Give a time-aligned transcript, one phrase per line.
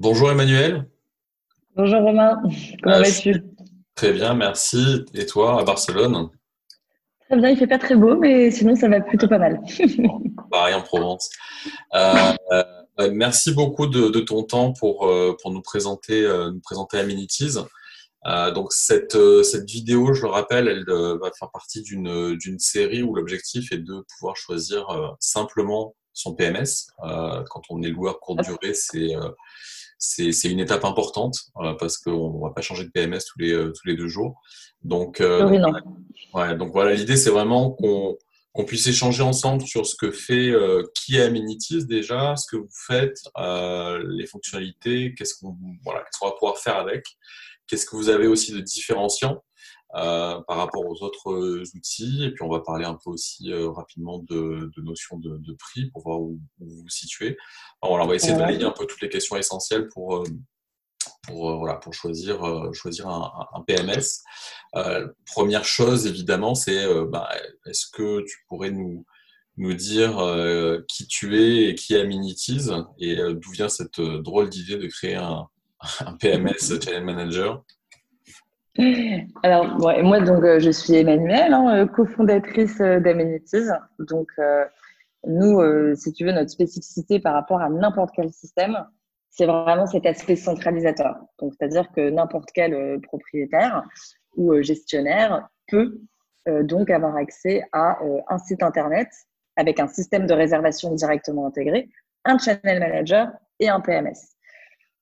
[0.00, 0.88] Bonjour Emmanuel.
[1.74, 2.40] Bonjour Romain,
[2.84, 3.42] comment Euh, vas-tu
[3.96, 5.04] Très bien, merci.
[5.12, 6.30] Et toi, à Barcelone
[7.28, 9.60] Très bien, il fait pas très beau, mais sinon ça va plutôt pas mal.
[10.52, 11.28] Pareil en Provence.
[11.96, 16.98] Euh, euh, merci beaucoup de, de ton temps pour, euh, pour nous présenter, nous présenter
[16.98, 17.56] Amenities.
[18.54, 23.16] Donc cette, cette vidéo, je le rappelle, elle va faire partie d'une d'une série où
[23.16, 26.86] l'objectif est de pouvoir choisir simplement son PMS.
[26.98, 29.16] Quand on est loueur courte durée, c'est
[29.98, 33.72] c'est une étape importante euh, parce qu'on va pas changer de PMS tous les euh,
[33.72, 34.40] tous les deux jours.
[34.82, 35.72] Donc, euh, Oui, non.
[36.34, 38.16] Ouais, donc voilà, l'idée c'est vraiment qu'on
[38.52, 42.56] qu'on puisse échanger ensemble sur ce que fait euh, qui est Amenities déjà, ce que
[42.56, 47.04] vous faites, euh, les fonctionnalités, qu'est-ce qu'on voilà, va pouvoir faire avec,
[47.68, 49.44] qu'est-ce que vous avez aussi de différenciant
[49.92, 53.70] par rapport aux autres euh, outils, et puis on va parler un peu aussi euh,
[53.70, 57.36] rapidement de, de notions de, de prix pour voir où, où vous vous situez.
[57.82, 60.24] Alors, voilà, on va essayer de balayer un peu toutes les questions essentielles pour euh,
[61.26, 64.22] pour, euh, voilà, pour choisir, euh, choisir un, un- PMS.
[64.76, 67.28] Euh, première chose, évidemment, c'est euh, bah,
[67.66, 69.04] est-ce que tu pourrais nous,
[69.56, 73.98] nous dire euh, qui tu es et qui est Amenities et euh, d'où vient cette
[73.98, 75.46] euh, drôle d'idée de créer un,
[76.00, 77.62] un PMS Channel Manager?
[79.42, 83.68] Alors, ouais, moi, donc, euh, je suis Emmanuelle, hein, euh, cofondatrice euh, d'Amenities.
[83.98, 84.28] Donc,
[85.26, 85.60] nous,
[85.96, 88.78] si tu veux, notre spécificité par rapport à n'importe quel système,
[89.30, 91.16] c'est vraiment cet aspect centralisateur.
[91.40, 93.84] Donc, c'est-à-dire que n'importe quel propriétaire
[94.36, 96.00] ou gestionnaire peut
[96.46, 99.08] donc avoir accès à un site internet
[99.56, 101.88] avec un système de réservation directement intégré,
[102.24, 104.37] un channel manager et un PMS.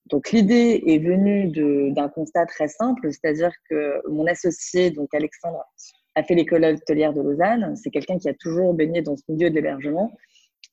[0.09, 1.47] Donc l'idée est venue
[1.91, 5.63] d'un constat très simple, c'est-à-dire que mon associé, donc Alexandre,
[6.15, 7.75] a fait l'école hôtelière de Lausanne.
[7.75, 10.11] C'est quelqu'un qui a toujours baigné dans ce milieu de l'hébergement.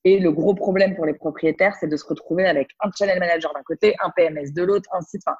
[0.04, 3.52] Et le gros problème pour les propriétaires, c'est de se retrouver avec un channel manager
[3.54, 5.22] d'un côté, un PMS de l'autre, un site.
[5.26, 5.36] Enfin,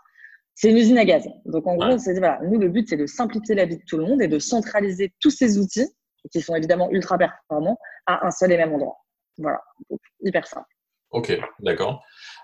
[0.55, 1.27] c'est une usine à gaz.
[1.47, 3.77] Donc en gros, on s'est dit, voilà, nous, le but, c'est de simplifier la vie
[3.77, 5.89] de tout le monde et de centraliser tous ces outils,
[6.31, 8.99] qui sont évidemment ultra performants, à un seul et même endroit.
[9.39, 9.61] Voilà,
[9.91, 10.74] donc hyper simple.
[11.15, 12.03] Ok, d'accord.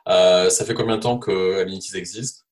[0.08, 2.46] Euh, ça fait combien de temps que Amenities existe?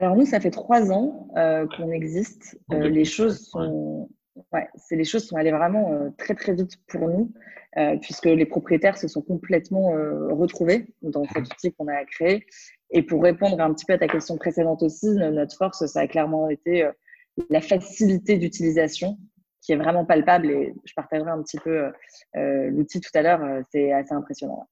[0.00, 2.58] Alors nous, ça fait trois ans euh, qu'on existe.
[2.72, 4.10] Euh, 2017, les choses sont,
[4.52, 7.32] ouais, c'est les choses sont allées vraiment très très vite pour nous,
[8.02, 9.90] puisque les propriétaires se sont complètement
[10.30, 12.44] retrouvés dans cet outil qu'on a créé.
[12.90, 16.00] Et pour répondre un petit peu à ta question précédente aussi, no- notre force, ça
[16.00, 16.90] a clairement été
[17.50, 19.16] la facilité d'utilisation,
[19.60, 20.50] qui est vraiment palpable.
[20.50, 21.92] Et je partagerai un petit peu
[22.34, 23.62] l'outil tout à l'heure.
[23.70, 24.68] c'est assez impressionnant.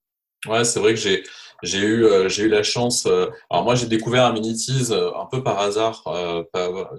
[0.46, 1.22] Ouais, c'est vrai que j'ai
[1.64, 3.06] j'ai eu euh, j'ai eu la chance.
[3.06, 6.02] euh, alors moi j'ai découvert Amenities euh, un peu par hasard.
[6.08, 6.42] euh,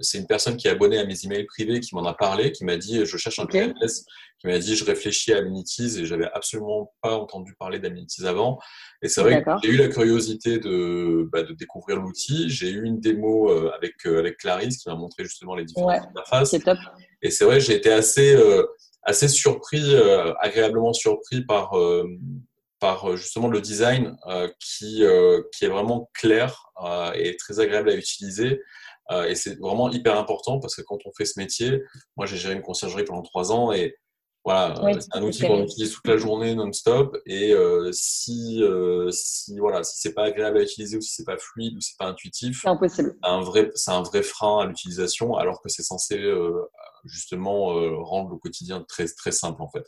[0.00, 2.64] c'est une personne qui est abonnée à mes emails privés qui m'en a parlé, qui
[2.64, 3.50] m'a dit je cherche un Ok.
[3.52, 4.06] PMS,
[4.40, 8.58] qui m'a dit je réfléchis à Amenities et j'avais absolument pas entendu parler d'Amenities avant.
[9.02, 12.48] Et c'est vrai que j'ai eu la curiosité de bah, de découvrir l'outil.
[12.48, 15.90] J'ai eu une démo euh, avec euh, avec Clarisse qui m'a montré justement les différentes
[15.90, 16.08] Ouais.
[16.08, 16.48] interfaces.
[16.52, 16.78] C'est top.
[17.20, 18.64] Et c'est vrai, j'ai été assez, euh,
[19.02, 22.04] assez surpris, euh, agréablement surpris par, euh,
[22.84, 26.70] par euh, justement le design euh, qui, euh, qui est vraiment clair
[27.14, 28.60] et très agréable à utiliser.
[29.28, 31.82] Et c'est vraiment hyper important parce que quand on fait ce métier,
[32.16, 33.96] moi j'ai géré une conciergerie pendant trois ans et
[34.44, 39.10] voilà, Oui, c'est un outil qu'on utilise toute la journée non-stop et euh, si, euh,
[39.12, 41.90] si voilà, si c'est pas agréable à utiliser ou si c'est pas fluide ou si
[41.92, 43.16] c'est pas intuitif, C'est impossible.
[43.22, 46.68] un vrai, c'est un vrai frein à l'utilisation, alors que c'est censé euh,
[47.04, 47.66] justement
[48.02, 49.84] rendre le quotidien très, très simple en fait.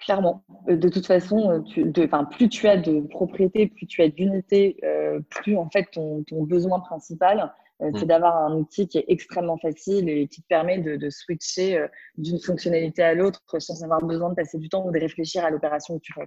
[0.00, 0.44] Clairement.
[0.68, 4.02] Euh, De toute façon, euh, tu, de, enfin, plus tu as de propriétés, plus tu
[4.02, 7.52] as d'unités, euh, plus en fait ton, ton besoin principal,
[7.82, 8.08] euh, c'est Mm.
[8.08, 11.86] d'avoir un outil qui est extrêmement facile et qui te permet de, de switcher euh,
[12.16, 15.50] d'une fonctionnalité à l'autre sans avoir besoin de passer du temps ou de réfléchir à
[15.50, 16.26] l'opération que tu fais.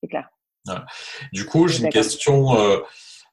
[0.00, 0.28] C'est clair.
[1.32, 2.50] Du coup, j'ai une question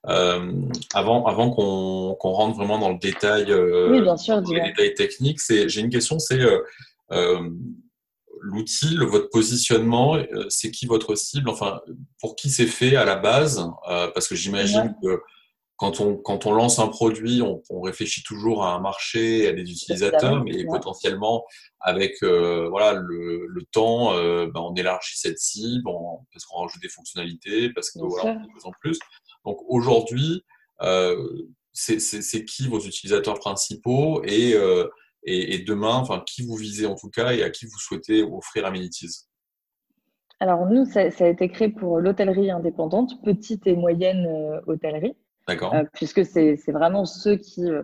[0.03, 4.95] avant, avant qu'on qu'on rentre vraiment dans le détail, Oui, bien sûr, dans les détails
[4.95, 5.39] techniques.
[5.47, 6.39] J'ai une question, c'est
[8.41, 11.81] l'outil, votre positionnement, euh, c'est qui votre cible Enfin,
[12.19, 15.19] pour qui c'est fait à la base Euh, Parce que j'imagine que
[15.75, 19.53] quand on, quand on lance un produit, on, on réfléchit toujours à un marché, à
[19.53, 21.45] des utilisateurs, mais potentiellement
[21.79, 26.59] avec euh, voilà le, le temps, euh, ben, on élargit cette cible on- parce qu'on
[26.63, 28.99] rajoute des fonctionnalités, parce Bien voilà, fait de plus en plus.
[29.45, 30.43] Donc aujourd'hui,
[30.81, 31.15] euh,
[31.71, 34.53] c'est qui vos utilisateurs principaux et,
[35.23, 38.23] et, et demain, enfin qui vous visez en tout cas et à qui vous souhaitez
[38.23, 39.27] offrir Amenities?
[40.39, 45.17] Alors nous, ça, ça a été créé pour l'hôtellerie indépendante, petite et moyenne euh, hôtellerie.
[45.47, 47.83] D'accord Euh, puisque c'est vraiment ceux qui euh,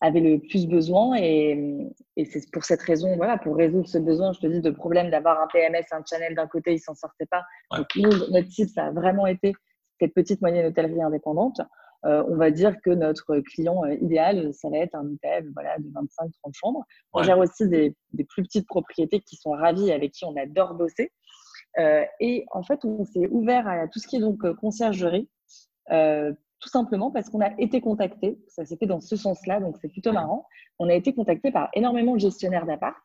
[0.00, 4.32] avaient le plus besoin et, et c'est pour cette raison, voilà, pour résoudre ce besoin,
[4.32, 7.26] je te dis, de problème d'avoir un PMS, un channel d'un côté, ils s'en sortaient
[7.26, 7.42] pas.
[7.70, 7.78] Ouais.
[7.78, 9.52] Donc nous, notre cible, ça a vraiment été
[10.00, 11.60] cette petite moyenne hôtellerie indépendante,
[12.06, 15.78] euh, on va dire que notre client euh, idéal, ça va être un hôtel voilà,
[15.78, 16.84] de 25-30 chambres.
[17.12, 17.94] On gère aussi des,
[18.28, 21.12] plus petites propriétés qui sont ravies, avec qui on adore bosser.
[21.78, 25.28] Euh, et en fait, on s'est ouvert à tout ce qui est donc conciergerie,
[25.88, 29.88] tout simplement parce qu'on a été contacté, ça s'est fait dans ce sens-là, donc c'est
[29.88, 30.46] plutôt marrant.
[30.78, 33.02] On a été contacté par énormément de gestionnaires d'appart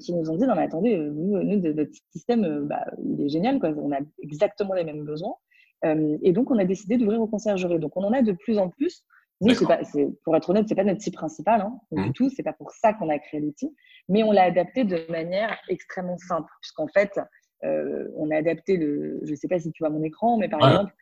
[0.00, 3.70] qui nous ont dit non mais attendez, nous, notre système, bah, il est génial, quoi.
[3.70, 5.36] on a exactement les mêmes besoins.
[5.84, 7.78] Euh, et donc, on a décidé d'ouvrir aux conciergeries.
[7.78, 9.04] Donc, on en a de plus en plus.
[9.40, 9.80] Nous, pas,
[10.24, 12.12] pour être honnête, c'est pas notre outil principal hein, du mmh.
[12.12, 12.28] tout.
[12.28, 13.74] C'est pas pour ça qu'on a créé l'outil,
[14.08, 17.18] mais on l'a adapté de manière extrêmement simple, puisqu'en fait,
[17.64, 19.18] euh, on a adapté le.
[19.22, 20.92] Je sais pas si tu vois mon écran, mais par exemple,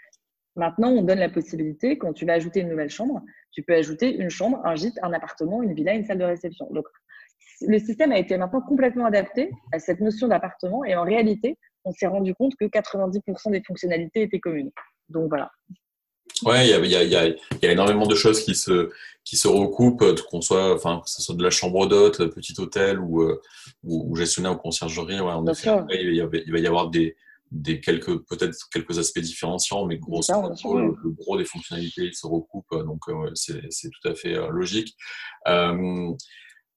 [0.54, 4.16] maintenant, on donne la possibilité quand tu vas ajouter une nouvelle chambre, tu peux ajouter
[4.16, 6.68] une chambre, un gîte, un appartement, une villa, une salle de réception.
[6.70, 6.86] Donc,
[7.62, 11.92] le système a été maintenant complètement adapté à cette notion d'appartement, et en réalité, on
[11.92, 14.70] s'est rendu compte que 90% des fonctionnalités étaient communes.
[15.08, 15.50] Donc voilà.
[16.44, 18.90] Ouais, il y a, énormément de choses qui se,
[19.24, 23.00] qui se recoupent, qu'on soit, enfin, que ce soit de la chambre d'hôte, petit hôtel
[23.00, 23.40] ou, euh,
[23.82, 25.20] ou, gestionnaire ou conciergerie.
[25.20, 25.32] Ouais,
[25.90, 27.16] il, va y avoir des,
[27.50, 33.08] des quelques, peut-être quelques aspects différenciants, mais gros, le, gros des fonctionnalités se recoupent, donc
[33.08, 34.96] euh, c'est tout à fait euh, logique.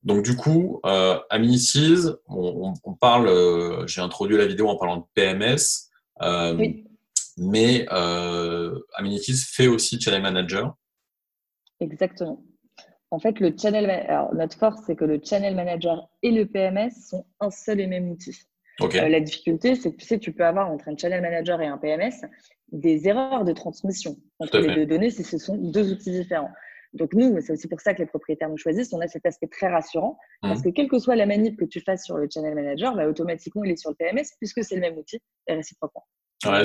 [0.03, 5.03] Donc du coup, euh, Aminities, on, parle, euh, j'ai introduit la vidéo en parlant de
[5.13, 5.89] PMS,
[6.21, 6.57] euh,
[7.37, 10.75] mais euh, Aminities fait aussi Channel Manager.
[11.79, 12.43] Exactement.
[13.11, 16.91] En fait, le channel, alors, notre force, c'est que le Channel Manager et le PMS
[16.91, 18.37] sont un seul et même outil.
[18.81, 21.67] Euh, la difficulté, c'est que tu sais, tu peux avoir entre un Channel Manager et
[21.67, 22.25] un PMS
[22.71, 26.51] des erreurs de transmission entre les deux données si ce sont deux outils différents.
[26.93, 28.91] Donc nous, c'est aussi pour ça que les propriétaires nous choisissent.
[28.93, 30.63] On a cet aspect très rassurant parce mmh.
[30.63, 33.63] que quelle que soit la manip que tu fasses sur le Channel Manager, bah, automatiquement,
[33.63, 36.05] il est sur le PMS puisque c'est le même outil et réciproquement.
[36.45, 36.63] Ouais,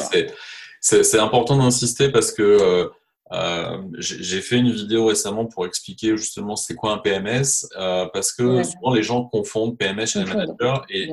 [0.80, 2.88] c'est important d'insister parce que euh,
[3.32, 8.32] euh, j'ai fait une vidéo récemment pour expliquer justement c'est quoi un PMS euh, parce
[8.32, 11.10] que souvent les gens confondent PMS Channel Manager et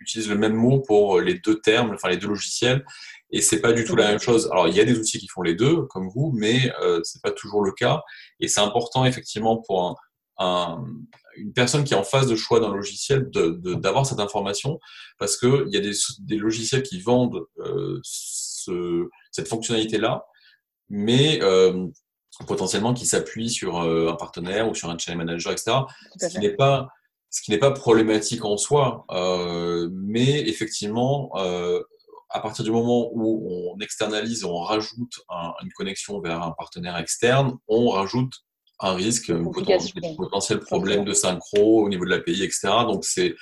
[0.00, 2.84] utilisent le même mot pour les deux termes, enfin les deux logiciels
[3.32, 4.48] et c'est pas du tout la même chose.
[4.52, 7.22] Alors il y a des outils qui font les deux, comme vous, mais euh, c'est
[7.22, 8.02] pas toujours le cas.
[8.40, 9.98] Et c'est important effectivement pour
[10.38, 10.84] un,
[11.36, 14.78] une personne qui est en phase de choix d'un logiciel d'avoir de, cette information,
[15.18, 20.24] parce que il y a des, des logiciels qui vendent euh, ce, cette fonctionnalité-là,
[20.88, 21.86] mais euh,
[22.46, 25.78] potentiellement qui s'appuient sur euh, un partenaire ou sur un channel manager, etc.
[26.18, 26.88] Ce qui n'est pas
[27.30, 31.82] ce qui n'est pas problématique en soi, euh, mais effectivement, euh,
[32.32, 35.20] à partir du moment où on externalise et on rajoute
[35.62, 38.32] une connexion vers un partenaire externe, on rajoute
[38.80, 42.68] un risque, un potentiel, problème de synchro au niveau de l'API, etc.
[42.86, 43.36] Donc, c'est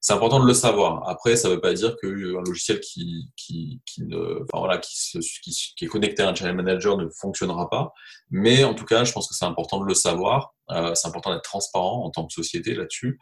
[0.00, 1.08] c'est important de le savoir.
[1.08, 4.96] Après, ça ne veut pas dire qu'un logiciel qui, qui, qui, ne, enfin, voilà, qui,
[4.96, 7.92] se, qui, est connecté à un channel manager ne fonctionnera pas.
[8.30, 10.54] Mais en tout cas, je pense que c'est important de le savoir.
[10.70, 13.18] Euh, c'est important d'être transparent en tant que société là-dessus.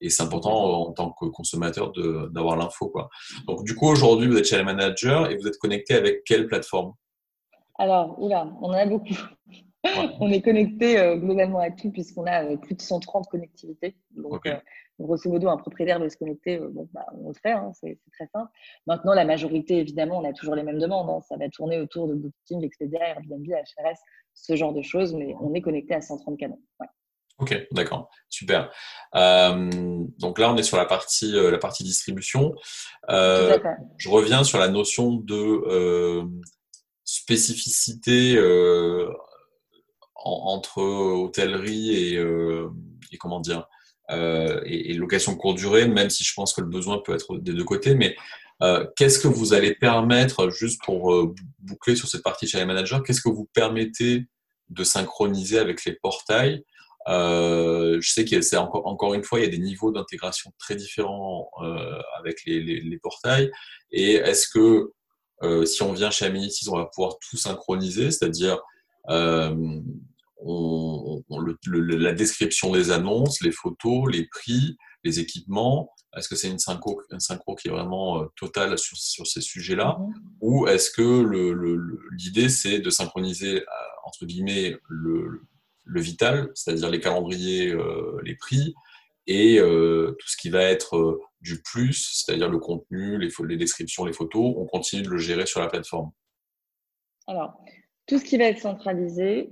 [0.00, 1.92] Et c'est important en tant que consommateur
[2.30, 2.88] d'avoir l'info.
[2.88, 3.08] Quoi.
[3.46, 6.92] Donc, du coup, aujourd'hui, vous êtes channel manager et vous êtes connecté avec quelle plateforme?
[7.78, 9.14] Alors, oula, on en a beaucoup.
[10.20, 13.96] on est connecté euh, globalement à tout puisqu'on a euh, plus de 130 connectivités.
[14.16, 14.56] Donc, euh,
[14.98, 18.26] grosso modo, un propriétaire veut se connecter, bon, bah, on le fait, hein, c'est très
[18.26, 18.50] simple.
[18.86, 21.10] Maintenant, la majorité, évidemment, on a toujours les mêmes demandes.
[21.10, 21.20] Hein.
[21.28, 23.98] Ça va tourner autour de Booking, Expedia, Airbnb, HRS,
[24.34, 26.60] ce genre de choses, mais on est connecté à 130 canaux.
[27.38, 28.70] Ok, d'accord, super.
[29.14, 29.68] Euh,
[30.18, 32.54] donc là, on est sur la partie, euh, la partie distribution.
[33.10, 33.58] Euh,
[33.98, 36.22] je reviens sur la notion de
[37.04, 38.38] spécificité
[40.14, 42.14] entre hôtellerie et,
[43.12, 43.68] et, comment dire
[44.10, 47.52] et, et, location courte durée, même si je pense que le besoin peut être des
[47.52, 47.94] deux côtés.
[47.94, 48.16] Mais
[48.96, 53.20] qu'est-ce que vous allez permettre, juste pour boucler sur cette partie chez les managers, qu'est-ce
[53.20, 54.24] que vous permettez
[54.70, 56.64] de synchroniser avec les portails
[57.08, 60.52] euh, je sais que c'est encore, encore une fois, il y a des niveaux d'intégration
[60.58, 63.50] très différents euh, avec les, les, les, portails.
[63.92, 64.90] Et est-ce que
[65.42, 68.58] euh, si on vient chez Amenities, on va pouvoir tout synchroniser, c'est-à-dire
[69.08, 69.84] on,
[70.42, 71.56] on, le,
[71.96, 77.00] la description des annonces, les photos, les prix, les équipements Est-ce que c'est une synchro,
[77.12, 79.96] une synchro qui est vraiment totale sur, sur ces sujets-là?
[80.00, 80.12] Mm-hmm.
[80.40, 83.64] Ou est-ce que l'idée, c'est de synchroniser,
[84.04, 85.42] entre guillemets, le
[85.86, 88.74] le vital, c'est-à-dire les calendriers, euh, les prix,
[89.26, 93.56] et euh, tout ce qui va être euh, du plus, c'est-à-dire le contenu, les, les,
[93.56, 96.10] descriptions, les photos, on continue de le gérer sur la plateforme.
[97.26, 97.58] Alors,
[98.06, 99.50] Tout ce qui va être centralisé,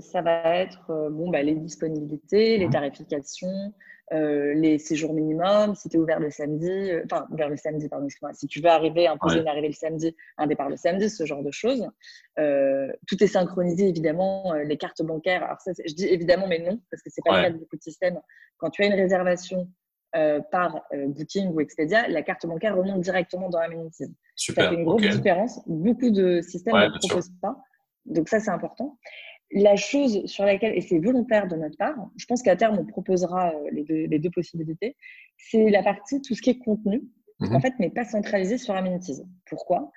[0.00, 2.72] ça va être bon, bah, les disponibilités, les mhm.
[2.72, 3.72] tarifications,
[4.12, 8.06] euh, les séjours minimums, si tu es ouvert le samedi, enfin, ouvert le samedi, pardon,
[8.06, 11.24] excuse-moi, si tu veux arriver, imposer une arrivée le samedi, un départ le samedi, ce
[11.24, 11.88] genre de choses.
[12.36, 15.44] tout est synchronisé, évidemment, les cartes bancaires.
[15.44, 17.76] Alors, ça, je dis évidemment, mais non, parce que c'est pas le cas de beaucoup
[17.76, 18.20] de systèmes.
[18.58, 19.68] Quand tu as une réservation
[20.50, 24.14] par Booking ou Expedia, la carte bancaire remonte directement dans Amenities.
[24.36, 24.64] Super.
[24.64, 25.60] Ça fait une grosse différence.
[25.66, 27.56] Beaucoup de systèmes ne proposent pas.
[28.04, 28.98] Donc ça, c'est important.
[29.54, 32.86] La chose sur laquelle, et c'est volontaire de notre part, je pense qu'à terme, on
[32.86, 34.96] proposera euh, les deux, possibilités,
[35.36, 37.02] c'est la partie, tout ce qui est contenu,
[37.40, 37.54] mhm.
[37.54, 39.22] en fait, n'est pas centralisé sur Amenities.
[39.46, 39.90] Pourquoi?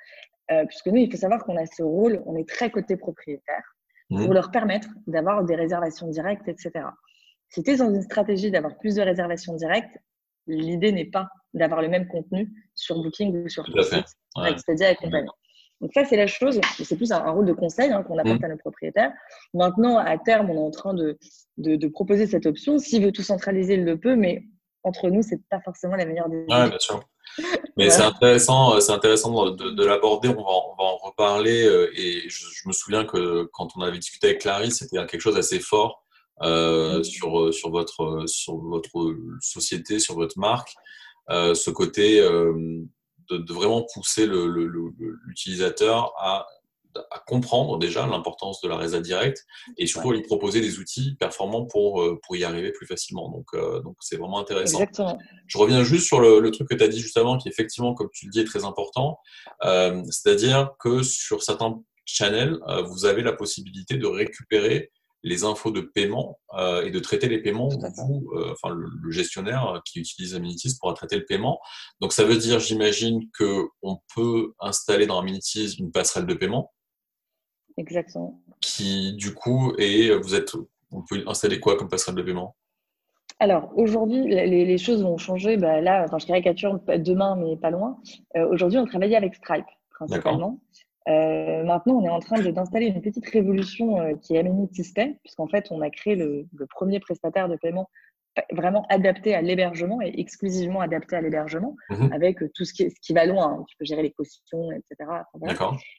[0.51, 3.63] Euh, Puisque nous, il faut savoir qu'on a ce rôle, on est très côté propriétaire,
[4.09, 4.25] mhm.
[4.25, 6.71] pour leur permettre d'avoir des réservations directes, etc.
[7.49, 9.97] Si tu es dans une stratégie d'avoir plus de réservations directes,
[10.47, 13.65] l'idée n'est pas d'avoir le même contenu sur Booking ou sur
[14.45, 15.29] Expedia et compagnie.
[15.81, 18.45] Donc ça, c'est la chose, c'est plus un, rôle de conseil hein, qu'on apporte mmh.
[18.45, 19.11] à nos propriétaires.
[19.53, 21.17] Maintenant, à terme, on est en train de,
[21.57, 22.77] de, proposer cette option.
[22.77, 24.43] S'il veut tout centraliser, il le peut, mais
[24.83, 27.01] entre nous, c'est pas forcément la meilleure des Oui, bien sûr.
[27.77, 30.29] Mais c'est intéressant, c'est intéressant de, l'aborder.
[30.29, 31.65] On va, on va en reparler.
[31.65, 35.35] Euh, et je, me souviens que quand on avait discuté avec Clarisse, c'était quelque chose
[35.35, 36.05] d'assez fort
[36.43, 37.03] euh, mmh.
[37.03, 40.73] sur, sur, votre, sur votre société, sur votre marque.
[41.29, 42.21] Euh, ce côté
[43.29, 46.47] de, vraiment pousser l'utilisateur à,
[47.11, 49.45] à, comprendre déjà l'importance de la résa directe
[49.77, 53.29] et surtout lui proposer des outils performants pour, euh, pour y arriver plus facilement.
[53.29, 54.79] Donc, euh, donc c'est vraiment intéressant.
[54.79, 55.17] Exactement.
[55.47, 58.09] Je reviens juste sur le, truc que tu as dit juste avant, qui effectivement, comme
[58.13, 59.19] tu le dis, est très important.
[59.63, 64.91] Euh, c'est-à-dire que sur certains channels, vous avez la possibilité de récupérer
[65.25, 69.81] les infos de paiement euh, et de traiter les paiements, vous, euh, enfin le, gestionnaire
[69.83, 71.59] qui utilise Amenities pourra traiter le paiement.
[71.99, 76.71] Donc ça veut dire, j'imagine, qu'on peut installer dans Amenities une passerelle de paiement.
[77.77, 78.39] Exactement.
[78.61, 80.53] Qui du coup est, vous êtes,
[80.91, 82.55] on peut installer quoi comme passerelle de paiement?
[83.39, 85.57] Alors aujourd'hui, les, choses vont changer.
[85.57, 87.97] Bah, là, enfin, je caricature demain, mais pas loin.
[88.37, 90.59] Euh, aujourd'hui, on travaille avec Stripe principalement.
[91.07, 95.17] Euh, maintenant, on est en train d'installer une petite révolution euh, qui est Amenities Pay,
[95.23, 97.89] puisqu'en fait, on a créé le, premier prestataire de paiement
[98.51, 102.11] vraiment adapté à l'hébergement et exclusivement adapté à l'hébergement, mhm.
[102.11, 103.59] avec tout ce qui, ce qui va loin.
[103.59, 103.65] Hein.
[103.69, 105.09] Tu peux gérer les cautions, etc.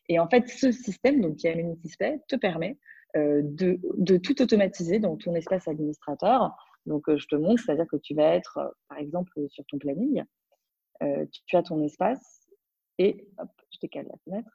[0.08, 2.76] Et en fait, ce système, donc qui est Amenities Pay, te permet
[3.16, 6.54] euh, de, de, tout automatiser dans ton espace administrateur.
[6.84, 10.22] Donc, je te montre, c'est-à-dire que tu vas être, par exemple, sur ton planning,
[11.46, 12.46] tu as ton espace
[12.98, 14.50] et hop, je décale la fenêtre.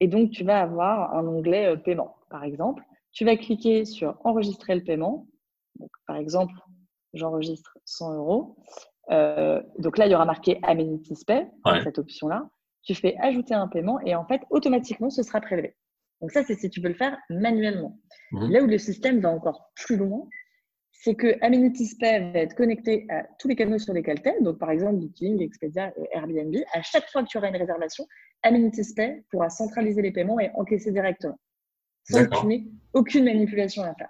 [0.00, 2.82] Et donc, tu vas avoir un onglet euh, paiement, par exemple.
[3.12, 5.26] Tu vas cliquer sur enregistrer le paiement.
[5.76, 6.54] Donc, par exemple,
[7.12, 8.56] j'enregistre 100 euros.
[9.10, 11.46] Euh, donc là, il y aura marqué Amenities Pay,
[11.82, 12.48] cette option-là.
[12.82, 15.76] Tu fais ajouter un paiement et en fait, automatiquement, ce sera prélevé.
[16.20, 17.98] Donc ça, c'est si tu veux le faire manuellement.
[18.32, 18.50] Mhm.
[18.50, 20.26] Là où le système va encore plus loin,
[20.96, 24.40] c'est que Amenities Pay va être connecté à tous les canaux sur lesquels tu es.
[24.40, 26.54] Donc, par exemple, Booking, Expedia, Airbnb.
[26.72, 28.06] À chaque fois que tu auras une réservation,
[28.42, 31.38] Amenities Pay pourra centraliser les paiements et encaisser directement.
[32.04, 34.08] Sans que tu n'aies aucune manipulation à faire.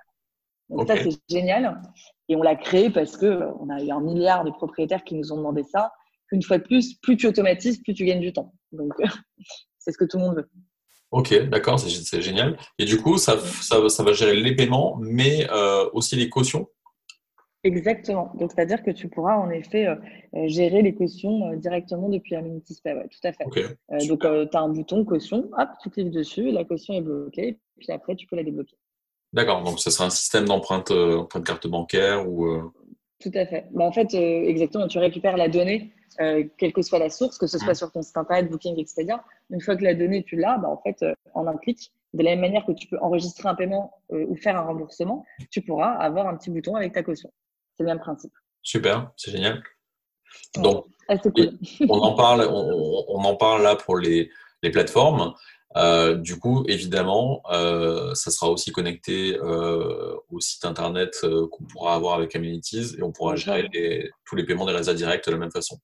[0.69, 1.81] Donc, ça, c'est génial.
[2.29, 5.33] Et on l'a créé parce qu'on euh, a eu un milliard de propriétaires qui nous
[5.33, 5.93] ont demandé ça.
[6.33, 8.53] Une fois de plus, plus tu automatises, plus tu gagnes du temps.
[8.73, 8.93] Donc,
[9.79, 10.51] c'est ce que tout le monde veut.
[11.11, 12.57] Ok, d'accord, c'est génial.
[12.79, 16.69] Et du coup, ça, ça, va gérer les paiements, mais euh, aussi les cautions
[17.65, 18.31] Exactement.
[18.35, 19.97] Donc, c'est-à-dire que tu pourras en effet euh,
[20.37, 22.93] euh, gérer les cautions euh, directement depuis Amenities Pay.
[22.93, 23.45] Ouais, tout à fait.
[24.07, 27.91] donc, tu as un bouton caution, hop, tu cliques dessus, la caution est bloquée, puis
[27.91, 28.77] après, tu peux la débloquer.
[29.33, 29.63] D'accord.
[29.65, 32.71] Donc, ce sera un système d'empreinte de carte bancaire ou.
[33.19, 33.67] Tout à fait.
[33.73, 37.59] Bah, en fait, exactement, tu récupères la donnée, quelle que soit la source, que ce
[37.59, 37.77] soit mmh.
[37.77, 39.25] sur ton site internet, Booking, Expedia.
[39.51, 41.03] Une fois que la donnée, tu l'as, bah, en fait,
[41.33, 44.57] en un clic, de la même manière que tu peux enregistrer un paiement ou faire
[44.57, 47.33] un remboursement, tu pourras avoir un petit bouton avec ta caution.
[47.77, 48.33] C'est le même principe.
[48.63, 49.63] Super, c'est génial.
[50.57, 51.17] Donc, ah,
[51.89, 54.31] on, en parle, on, en parle là pour les,
[54.73, 55.35] plateformes.
[55.77, 61.95] Euh, du coup, évidemment, euh, ça sera aussi connecté euh, au site internet qu'on pourra
[61.95, 65.39] avoir avec Amenities et on pourra gérer tous les paiements des réseaux directs de la
[65.39, 65.79] même façon.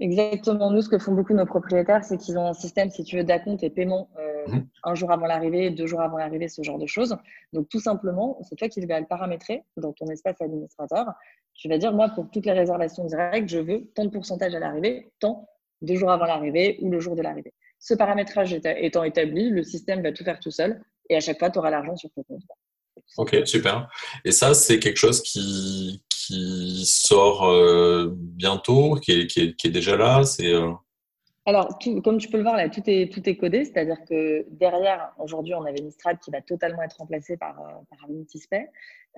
[0.00, 0.70] Exactement.
[0.70, 3.24] Nous, ce que font beaucoup nos propriétaires, c'est qu'ils ont un système, si tu veux,
[3.24, 4.08] d'acompte et paiement
[4.46, 4.66] mhm.
[4.84, 7.16] un jour avant l'arrivée, deux jours avant l'arrivée, ce genre de choses.
[7.52, 11.06] Donc, tout simplement, c'est toi qui vas le paramétrer dans ton espace administrateur.
[11.54, 14.58] Tu vas dire, moi, pour toutes les réservations directes, je veux tant de pourcentage à
[14.58, 15.48] l'arrivée, tant
[15.82, 17.52] deux jours avant l'arrivée ou le jour de l'arrivée.
[17.78, 21.50] Ce paramétrage étant établi, le système va tout faire tout seul et à chaque fois,
[21.50, 22.42] tu auras l'argent sur ton compte.
[23.16, 23.88] Ok, super.
[24.24, 29.96] Et ça, c'est quelque chose qui, qui sort euh, bientôt, qui est, qui, est, déjà
[29.96, 30.24] là.
[30.24, 30.70] C'est euh,
[31.50, 35.12] alors, comme tu peux le voir, là, tout est, tout est codé, c'est-à-dire que derrière,
[35.18, 38.08] aujourd'hui, on avait une strat qui va totalement être remplacée par, euh, par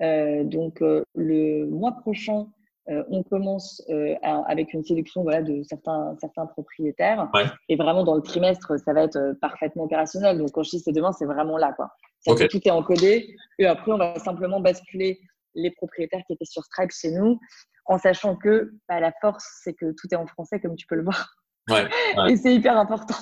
[0.01, 2.47] Euh, donc, euh, le mois prochain,
[2.89, 3.81] euh, on commence
[4.23, 7.29] avec une sélection voilà, de certains, certains propriétaires.
[7.69, 10.39] Et vraiment, dans le trimestre, ça va être parfaitement opérationnel.
[10.39, 11.73] Donc, quand je dis c'est demain, c'est vraiment là.
[11.73, 11.91] Quoi.
[12.25, 13.35] tout est encodé.
[13.59, 15.19] Et après, on va simplement basculer
[15.53, 17.39] les propriétaires qui étaient sur Stripe chez nous,
[17.85, 20.95] en sachant que bah, la force, c'est que tout est en français, comme tu peux
[20.95, 21.42] le voir.
[21.69, 21.87] Ouais,
[22.29, 23.15] Et c'est hyper important.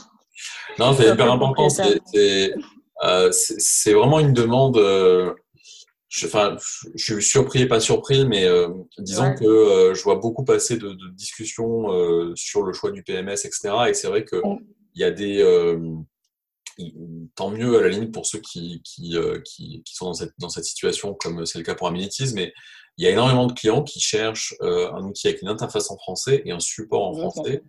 [0.79, 1.67] Non, c'est hyper important.
[3.03, 4.77] Euh, c'est vraiment une demande.
[4.77, 5.33] Euh,
[6.07, 6.55] je, enfin,
[6.95, 8.67] je suis surpris et pas surpris, mais euh,
[8.99, 11.87] disons que je vois beaucoup passer de, discussions
[12.35, 13.69] sur le choix du PMS, etc.
[13.89, 14.41] Et c'est vrai qu'il
[14.93, 15.41] il y a des.
[17.35, 20.49] tant mieux à la limite pour ceux qui, qui, qui, qui sont dans cette, dans
[20.49, 22.53] cette situation, comme c'est le cas pour Amenities, mais
[22.97, 26.41] il y a énormément de clients qui cherchent un outil avec une interface en français
[26.45, 27.63] et un support en français.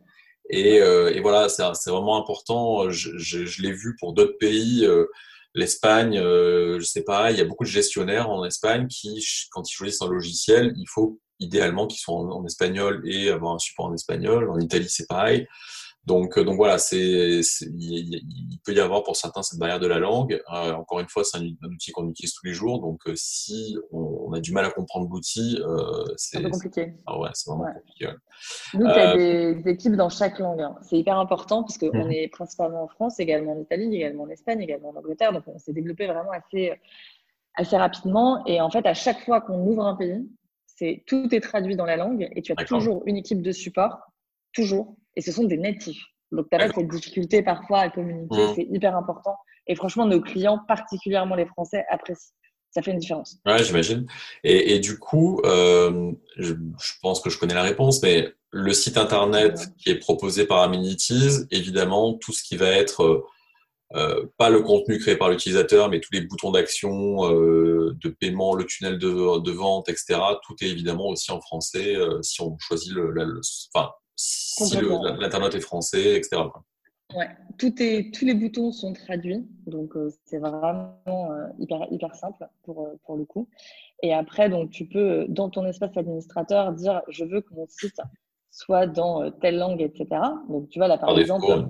[0.52, 2.90] Et, euh, et voilà, c'est vraiment important.
[2.90, 4.84] Je, je, je l'ai vu pour d'autres pays.
[4.84, 5.06] Euh,
[5.54, 9.68] L'Espagne, euh, je sais pas, il y a beaucoup de gestionnaires en Espagne qui, quand
[9.68, 13.58] ils choisissent un logiciel, il faut idéalement qu'ils soient en, en, espagnol et avoir un
[13.58, 14.48] support en espagnol.
[14.48, 15.46] En Italie, c'est pareil.
[16.04, 17.40] Donc, euh, donc voilà, c'est,
[17.78, 20.40] il, peut y avoir pour certains cette barrière de la langue.
[20.52, 22.80] Euh, encore une fois, c'est un, outil qu'on utilise tous les jours.
[22.80, 25.60] Donc, euh, si on, a du mal à comprendre l'outil,
[26.16, 26.94] c'est compliqué.
[27.06, 28.08] Ah ouais, c'est vraiment compliqué.
[28.74, 30.60] Nous, tu as des, équipes dans chaque langue.
[30.60, 30.74] Hein.
[30.82, 32.12] C'est hyper important parce qu'on mmh.
[32.12, 35.32] est principalement en France, également en Italie, également en Espagne, également en Angleterre.
[35.32, 36.72] Donc, on s'est développé vraiment assez,
[37.54, 38.44] assez rapidement.
[38.46, 40.26] Et en fait, à chaque fois qu'on ouvre un pays,
[40.66, 44.00] c'est tout est traduit dans la langue et tu as toujours une équipe de support,
[44.52, 46.02] toujours et ce sont des natifs.
[46.30, 48.52] Donc, tu as pas cette difficulté parfois à communiquer, mmh.
[48.54, 49.36] c'est hyper important.
[49.66, 52.34] Et franchement, nos clients, particulièrement les Français, apprécient.
[52.70, 53.36] Ça fait une différence.
[53.44, 54.06] Ouais, j'imagine.
[54.44, 56.54] Et, et, du coup, euh, je,
[57.02, 61.44] pense que je connais la réponse, mais le site internet qui est proposé par Amenities,
[61.50, 63.26] évidemment, tout ce qui va être euh,
[63.94, 68.54] euh, pas le contenu créé par l'utilisateur, mais tous les boutons d'action, euh, de paiement,
[68.54, 70.18] le tunnel de, de, vente, etc.
[70.46, 73.40] Tout est évidemment aussi en français si on choisit le, le
[73.74, 74.76] enfin, si
[75.18, 76.42] l'internet est français, etc.
[77.14, 77.28] Ouais,
[77.58, 82.46] tout est, tous les boutons sont traduits, donc euh, c'est vraiment euh, hyper, hyper simple
[82.62, 83.48] pour, euh, pour le coup.
[84.02, 88.00] Et après, donc tu peux, dans ton espace administrateur, dire je veux que mon site
[88.50, 90.06] soit dans telle langue, etc.
[90.48, 91.66] Donc tu vois là, par, exemple,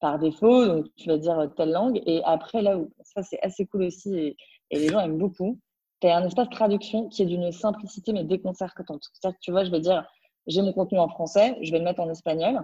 [0.00, 2.02] par défaut, donc tu vas dire telle langue.
[2.04, 4.36] Et après, là où ça c'est assez cool aussi et,
[4.70, 5.58] et les gens aiment beaucoup,
[6.00, 9.02] tu as un espace traduction qui est d'une simplicité mais déconcertante.
[9.12, 10.06] C'est-à-dire que tu vois, je vais dire
[10.46, 12.60] j'ai mon contenu en français, je vais le mettre en espagnol.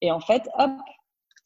[0.00, 0.70] Et en fait, hop,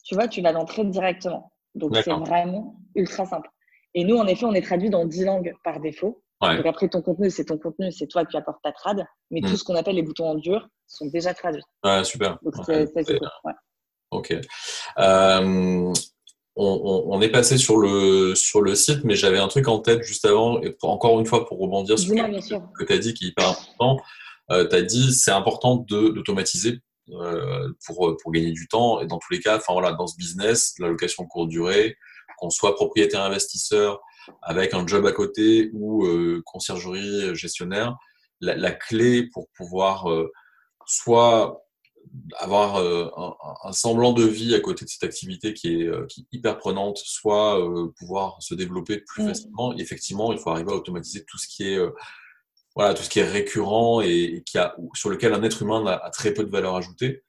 [0.03, 1.51] tu vois, tu vas l'entrer directement.
[1.75, 3.49] Donc, c'est vraiment ultra simple.
[3.93, 6.21] Et nous, en effet, on est traduit dans 10 langues par défaut.
[6.41, 9.05] Donc, après, ton contenu, c'est ton contenu, c'est toi qui apportes ta trad.
[9.29, 9.55] Mais tout mm.
[9.57, 11.63] ce qu'on appelle les boutons en dur sont déjà traduits.
[11.83, 12.39] Ouais, super.
[12.41, 13.19] Donc, c'est cool.
[14.09, 14.35] Ok.
[14.97, 15.93] Euh,
[16.55, 20.25] on, est passé sur le, sur le site, mais j'avais un truc en tête juste
[20.25, 23.27] avant, et encore une fois pour rebondir sur ce que tu as dit qui est
[23.29, 23.97] hyper important
[24.51, 29.01] euh, tu as dit c'est important d'automatiser euh, pour, pour gagner du temps.
[29.01, 31.97] Et dans tous les cas, enfin voilà, dans ce business, la location courte durée,
[32.37, 34.01] qu'on soit propriétaire investisseur
[34.41, 37.95] avec un job à côté ou euh, conciergerie gestionnaire,
[38.39, 40.07] la, la, clé pour pouvoir
[40.87, 41.63] soit
[42.39, 46.25] avoir un, un, semblant de vie à côté de cette activité qui est, qui est
[46.31, 47.59] hyper prenante, soit
[47.99, 49.27] pouvoir se développer plus mmh.
[49.27, 49.73] facilement.
[49.77, 51.79] effectivement, il faut arriver à automatiser tout ce qui est
[52.75, 56.09] voilà, tout ce qui est récurrent et, qui a, sur lequel un être humain a,
[56.09, 57.23] très peu de valeur ajoutée.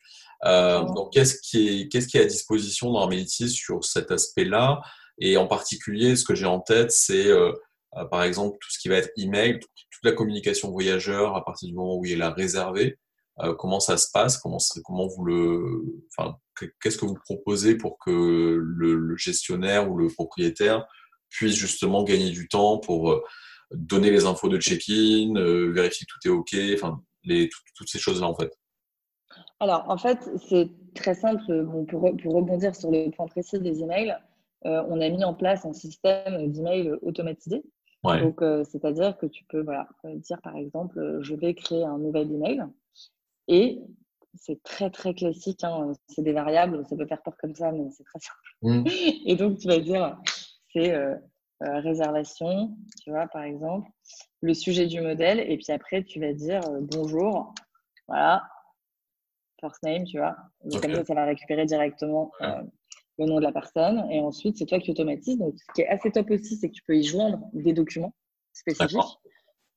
[0.44, 4.81] Euh, donc, qu'est-ce qui, est, qu'est-ce qui est à disposition dans Armélitis sur cet aspect-là?
[5.18, 7.52] Et en particulier, ce que j'ai en tête, c'est euh,
[7.96, 11.44] euh, par exemple tout ce qui va être email, toute, toute la communication voyageur à
[11.44, 12.98] partir du moment où il est là réservé.
[13.40, 14.38] Euh, comment ça se passe?
[14.38, 15.83] Comment, comment vous le,
[16.16, 16.37] enfin,
[16.81, 20.87] qu'est-ce que vous proposez pour que le, le gestionnaire ou le propriétaire
[21.31, 23.22] puisse justement gagner du temps pour euh,
[23.74, 27.98] donner les infos de check-in, euh, vérifier que tout est OK, enfin, les, toutes ces
[27.98, 28.52] choses-là, en fait
[29.61, 31.64] Alors, en fait, c'est très simple.
[31.64, 34.16] Bon, pour, pour, rebondir sur le point précis des emails,
[34.64, 37.62] euh, on a mis en place un système d'email automatisé.
[38.04, 42.32] Donc, euh, c'est-à-dire que tu peux voilà, dire, par exemple, je vais créer un nouvel
[42.32, 42.64] email
[43.46, 43.78] et
[44.35, 45.62] c'est très, très classique.
[45.62, 48.38] Hein, c'est des variables, ça peut faire peur comme ça, mais c'est très simple.
[48.62, 48.85] Mmh.
[49.26, 50.18] Et donc, tu vas dire,
[50.72, 51.14] c'est euh,
[51.81, 53.90] réservation, tu vois, par exemple,
[54.40, 57.55] le sujet du modèle, et puis après, tu vas dire euh, bonjour,
[58.09, 58.42] voilà,
[59.61, 60.37] first name, tu vois.
[60.64, 62.62] Donc, comme ça, ça va récupérer directement euh,
[63.18, 65.38] le nom de la personne, et ensuite, c'est toi qui automatises.
[65.38, 68.14] Donc, ce qui est assez top aussi, c'est que tu peux y joindre des documents
[68.53, 69.01] spécifiques.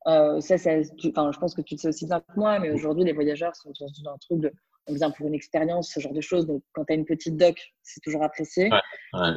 [0.05, 3.03] ça, ça tu, je pense que tu le sais aussi bien que moi, mais aujourd'hui,
[3.03, 4.51] les voyageurs sont dans un truc de
[4.87, 6.45] on vient pour une expérience, ce genre de choses.
[6.45, 8.69] Donc, quand tu as une petite doc, c'est toujours apprécié.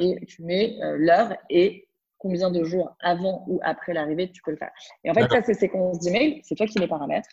[0.00, 1.87] Et tu mets l'heure et
[2.18, 4.70] combien de jours avant ou après l'arrivée tu peux le faire.
[5.04, 7.28] Et en fait, ça, c'est séquence d'email, c'est toi qui les paramètres.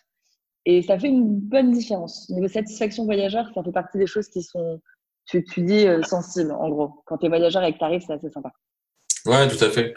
[0.64, 2.28] Et ça fait une bonne différence.
[2.28, 4.80] Niveau satisfaction voyageur, ça fait partie des choses qui sont,
[5.26, 7.02] tu, tu dis, euh, sensibles, en gros.
[7.06, 8.50] Quand tu es voyageur et que tu arrives, c'est assez sympa.
[9.26, 9.94] Ouais, tout à fait.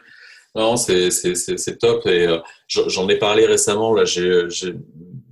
[0.55, 2.05] Non, c'est top.
[2.07, 3.93] Et euh, j'en ai parlé récemment.
[3.93, 4.47] Là, j'ai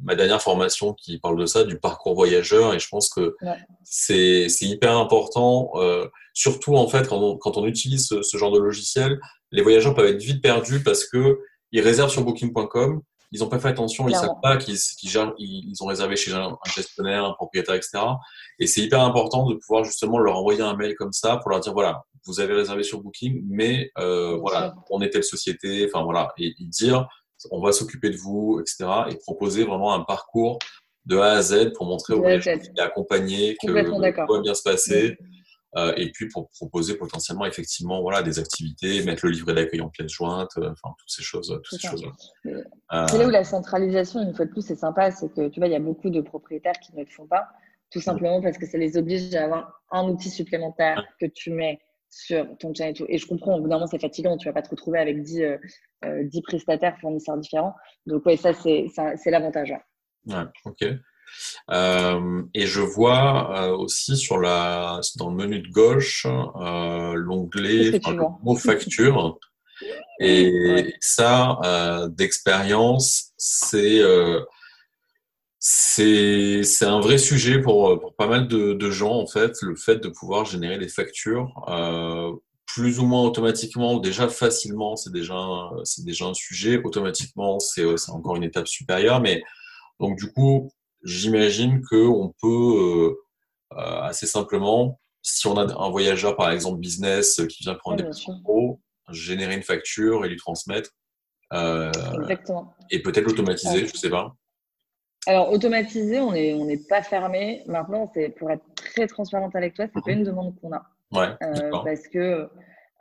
[0.04, 2.74] ma dernière formation qui parle de ça, du parcours voyageur.
[2.74, 3.36] Et je pense que
[3.84, 8.52] c'est hyper important, euh, surtout en fait quand on, quand on utilise ce, ce, genre
[8.52, 9.20] de logiciel,
[9.52, 11.40] les voyageurs peuvent être vite perdus parce que
[11.72, 14.78] ils réservent sur Booking.com, ils n'ont pas fait attention, ils ne savent pas qu'ils
[15.38, 18.00] ils, ont réservé chez un, gestionnaire, un propriétaire, etc.
[18.60, 21.60] Et c'est hyper important de pouvoir justement leur envoyer un mail comme ça pour leur
[21.60, 26.04] dire voilà, vous avez réservé sur Booking, mais euh, voilà, on est telle société, enfin
[26.04, 27.08] voilà, et, dire
[27.52, 28.90] on va s'occuper de vous, etc.
[29.12, 30.58] Et proposer vraiment un parcours
[31.06, 34.54] de A à Z pour montrer aux voyageurs qu'il est accompagné, que tout va bien
[34.54, 35.18] se passer.
[35.76, 39.90] Euh, et puis pour proposer potentiellement effectivement voilà des activités, mettre le livret d'accueil en
[39.90, 42.04] pièce jointe, euh, enfin toutes ces choses, toutes ces choses.
[42.46, 42.64] Euh,
[43.10, 45.68] c'est là où la centralisation, une fois de plus, c'est sympa, c'est que tu vois,
[45.68, 47.50] il y a beaucoup de propriétaires qui ne le font pas,
[47.92, 51.80] tout simplement parce que ça les oblige à avoir un outil supplémentaire que tu mets
[52.10, 53.06] sur ton channel et tout.
[53.10, 55.44] Et je comprends, évidemment, c'est fatigant, tu vas pas te retrouver avec 10,
[56.24, 57.76] 10 prestataires, fournisseurs différents.
[58.06, 58.90] Donc, ouais, ça, c'est
[59.30, 59.74] l'avantage.
[60.26, 60.86] Ouais, ok.
[61.72, 67.92] Euh, et je vois euh, aussi sur la, dans le menu de gauche euh, l'onglet
[67.92, 69.38] le mot facture.
[70.20, 71.60] Et ça,
[72.10, 74.02] d'expérience, c'est
[75.60, 79.98] c'est un vrai sujet pour, pour pas mal de, de, gens, en fait, le fait
[79.98, 81.52] de pouvoir générer des factures
[82.66, 85.36] plus ou moins automatiquement, déjà facilement, c'est déjà,
[85.84, 86.82] c'est déjà un sujet.
[86.84, 89.22] Automatiquement, c'est encore une étape supérieure.
[89.22, 89.44] Mais
[90.00, 90.72] donc, du coup,
[91.04, 93.16] j'imagine qu'on peut euh,
[93.74, 98.04] euh, assez simplement, si on a un voyageur par exemple business qui vient prendre des
[98.04, 98.80] petits euros,
[99.10, 100.92] générer une facture et lui transmettre.
[101.54, 102.76] Euh, Exactement.
[102.92, 104.36] Et peut-être l'automatiser, je ne sais pas.
[105.26, 107.64] Alors, automatiser, on n'est on pas fermé.
[107.68, 110.86] Maintenant, pour être très transparente avec toi, ce n'est pas une demande qu'on a.
[111.12, 111.36] Ouais,
[111.84, 112.50] parce que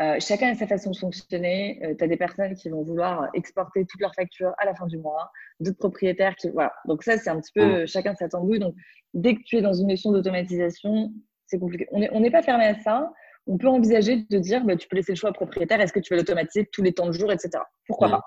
[0.02, 1.80] euh, chacun a sa façon de fonctionner.
[1.82, 4.87] Euh, tu as des personnes qui vont vouloir exporter toutes leurs factures à la fin
[4.87, 5.30] du mois,
[5.61, 6.50] d'autres propriétaires qui.
[6.50, 6.72] Voilà.
[6.87, 7.87] Donc, ça, c'est un petit peu mmh.
[7.87, 8.59] chacun sa tambouille.
[8.59, 8.74] Donc,
[9.14, 11.12] dès que tu es dans une mission d'automatisation,
[11.46, 11.87] c'est compliqué.
[11.92, 13.11] On n'est pas fermé à ça.
[13.46, 16.00] On peut envisager de dire bah, tu peux laisser le choix au propriétaire est-ce que
[16.00, 17.50] tu veux l'automatiser tous les temps de jour, etc.
[17.87, 18.12] Pourquoi mmh.
[18.12, 18.22] pas?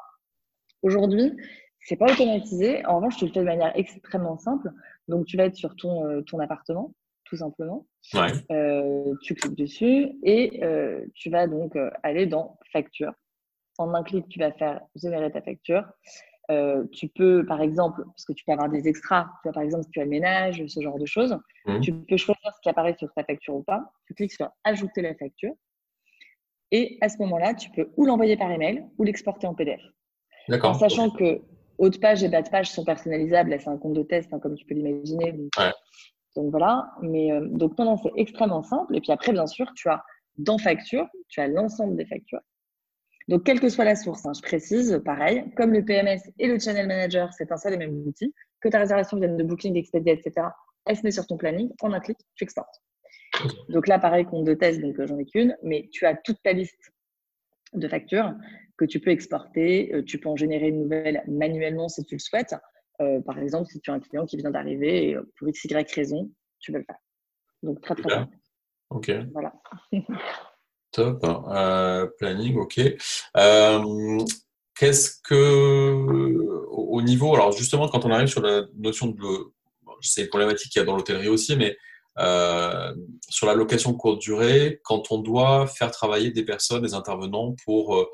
[0.82, 1.36] Aujourd'hui,
[1.82, 2.86] c'est pas automatisé.
[2.86, 4.71] En revanche, tu le fais de manière extrêmement simple.
[5.08, 6.93] Donc, tu vas être sur ton, euh, ton appartement
[7.29, 7.85] tout simplement.
[8.51, 13.13] Euh, tu cliques dessus et euh, tu vas donc euh, aller dans Facture.
[13.77, 15.85] En un clic, tu vas faire générer ta facture.
[16.91, 19.85] tu peux, par exemple, parce que tu peux avoir des extras, tu vois, par exemple,
[19.85, 21.79] si tu as le ménage, ce genre de choses, mmh.
[21.79, 23.93] tu peux choisir ce qui apparaît sur ta facture ou pas.
[24.07, 25.53] Tu cliques sur Ajouter la facture.
[26.71, 29.81] Et à ce moment-là, tu peux ou l'envoyer par email ou l'exporter en PDF.
[30.61, 31.41] En sachant que
[31.77, 34.39] haut de page et bas de page sont personnalisables, c'est un compte de test, hein,
[34.39, 35.33] comme tu peux l'imaginer.
[36.35, 38.95] Donc voilà, mais euh, donc non, non, c'est extrêmement simple.
[38.95, 40.03] Et puis après, bien sûr, tu as
[40.37, 42.41] dans facture, tu as l'ensemble des factures.
[43.27, 46.57] Donc, quelle que soit la source, hein, je précise, pareil, comme le PMS et le
[46.57, 50.13] Channel Manager, c'est un seul et même outil, que ta réservation vienne de Booking, Expedia,
[50.13, 50.47] etc.,
[50.85, 52.81] elle se met sur ton planning, en un clic, tu exportes.
[53.69, 56.41] Donc là, pareil, compte de test, donc euh, j'en ai qu'une, mais tu as toute
[56.41, 56.91] ta liste
[57.73, 58.33] de factures
[58.77, 59.93] que tu peux exporter.
[59.93, 62.55] Euh, tu peux en générer une nouvelle manuellement si tu le souhaites.
[63.01, 65.63] Euh, par exemple, si tu as un client qui vient d'arriver et euh, pour x,
[65.65, 66.97] y raison, tu veux le faire.
[67.63, 68.29] Donc, très, très bien.
[68.89, 69.12] Ok.
[69.31, 69.53] Voilà.
[70.91, 71.23] Top.
[71.23, 72.79] Euh, planning, ok.
[74.75, 75.91] Qu'est-ce que,
[76.69, 79.51] au niveau, alors justement, quand on arrive sur la notion de,
[80.01, 81.77] c'est une problématique qu'il y a dans l'hôtellerie aussi, mais
[83.27, 88.09] sur la location courte durée, quand on doit faire travailler des personnes, des intervenants pour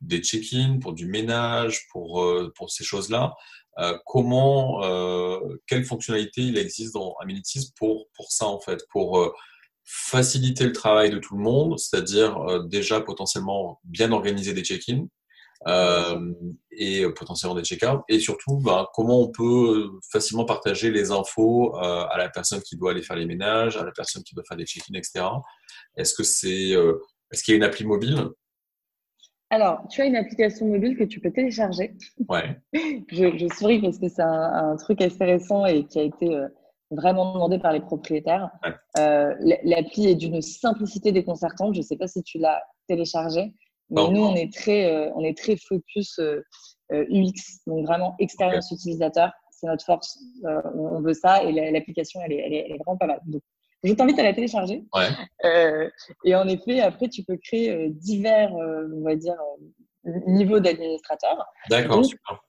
[0.00, 3.32] des check-in, pour du ménage, pour, pour ces choses-là,
[4.04, 9.32] comment, euh, quelles fonctionnalités il existe dans Amenities pour, pour ça, en fait, pour euh,
[9.84, 15.06] faciliter le travail de tout le monde, c'est-à-dire déjà potentiellement bien organiser des check-in,
[16.70, 18.02] et potentiellement des check-out.
[18.08, 22.92] Et surtout, ben, comment on peut facilement partager les infos à la personne qui doit
[22.92, 25.24] aller faire les ménages, à la personne qui doit faire des check-in, etc.
[25.96, 26.68] Est-ce que c'est,
[27.32, 28.30] est-ce qu'il y a une appli mobile
[29.52, 31.96] alors, tu as une application mobile que tu peux télécharger.
[32.28, 32.56] Ouais.
[33.10, 36.46] je, souris parce que c'est un, truc assez récent et qui a été euh,
[36.92, 38.50] vraiment demandé par les propriétaires.
[38.98, 39.34] Euh,
[39.64, 41.74] l'appli est d'une simplicité déconcertante.
[41.74, 43.52] Je ne sais pas si tu l'as téléchargée,
[43.90, 46.20] mais nous, on est très, euh, on est très focus
[46.92, 49.32] UX, donc vraiment expérience utilisateur.
[49.50, 50.16] c'est notre force.
[50.44, 53.20] On veut ça et l'application, elle est, elle, est, vraiment pas mal.
[53.26, 53.42] Donc,
[53.82, 54.84] je t'invite à la télécharger.
[54.94, 55.08] Ouais.
[55.44, 55.88] Euh,
[56.24, 59.36] et en effet, après, tu peux créer euh, divers, on va dire,
[60.04, 61.44] niveaux d'administrateur.
[61.68, 62.42] D'accord, super.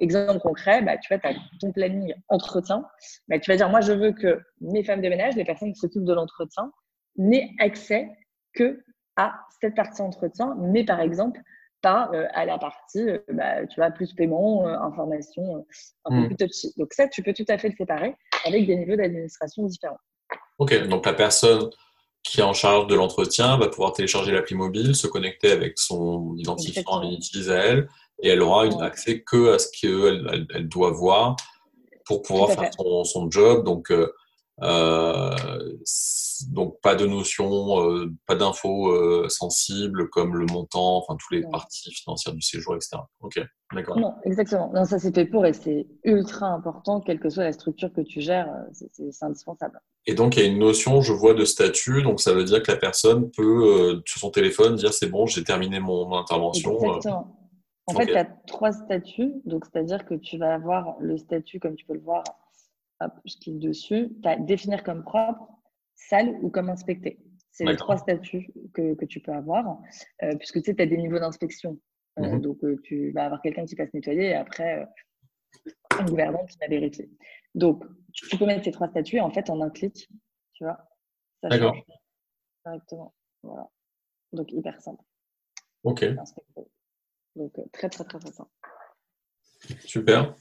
[0.00, 2.84] Exemple concret, bah, tu vois, tu as ton planning entretien.
[3.28, 5.78] Bah, tu vas dire, moi, je veux que mes femmes de ménage, les personnes qui
[5.78, 6.72] s'occupent de l'entretien,
[7.16, 8.08] n'aient accès
[8.54, 8.82] que
[9.16, 11.40] à cette partie entretien, mais par exemple,
[11.82, 15.66] pas euh, à la partie, euh, bah, tu vois, plus paiement, euh, information,
[16.04, 16.26] un peu hmm.
[16.28, 16.72] plus touchy.
[16.78, 18.14] Donc ça, tu peux tout à fait le séparer
[18.46, 19.98] avec des niveaux d'administration différents.
[20.58, 21.70] Ok, donc la personne
[22.22, 26.34] qui est en charge de l'entretien va pouvoir télécharger l'appli mobile, se connecter avec son
[26.36, 27.88] identifiant et utiliser à elle,
[28.22, 31.36] et elle aura accès que à ce qu'elle elle, doit voir
[32.04, 32.70] pour pouvoir faire
[33.04, 33.64] son, job.
[33.64, 35.30] Donc, euh,
[36.50, 41.42] donc pas de notion, euh, pas d'infos euh, sensibles comme le montant, enfin tous les
[41.42, 42.98] parties financières du séjour, etc.
[43.20, 43.40] Ok,
[43.74, 43.98] d'accord.
[43.98, 44.70] Non, exactement.
[44.72, 48.00] Non, ça c'est fait pour et c'est ultra important, quelle que soit la structure que
[48.00, 48.90] tu gères, c'est
[49.22, 49.80] indispensable.
[50.06, 52.62] Et donc il y a une notion, je vois, de statut, donc ça veut dire
[52.62, 56.78] que la personne peut sur son téléphone dire c'est bon, j'ai terminé mon, intervention.
[56.78, 57.36] Exactement.
[57.86, 61.74] En fait, tu as trois statuts, donc c'est-à-dire que tu vas avoir le statut, comme
[61.74, 62.22] tu peux le voir,
[63.24, 65.48] je clique dessus, tu as définir comme propre,
[65.94, 67.18] sale ou comme inspecté.
[67.50, 69.78] C'est les trois statuts que, que, tu peux avoir,
[70.22, 71.78] euh, puisque tu sais, tu as des niveaux d'inspection.
[72.18, 72.40] Euh, mhm.
[72.40, 74.86] Donc, euh, tu vas avoir quelqu'un qui passe nettoyer et après,
[75.98, 77.10] un gouvernant qui va vérifier.
[77.54, 80.08] Donc, tu, peux mettre ces trois statuts et en fait, en un clic,
[80.54, 80.78] tu vois,
[81.42, 81.82] ça change
[82.64, 83.14] directement.
[83.42, 83.68] Voilà.
[84.32, 85.04] Donc, hyper simple.
[85.84, 86.04] Ok.
[87.36, 88.50] Donc, très, très, très, très simple.
[89.84, 90.34] Super.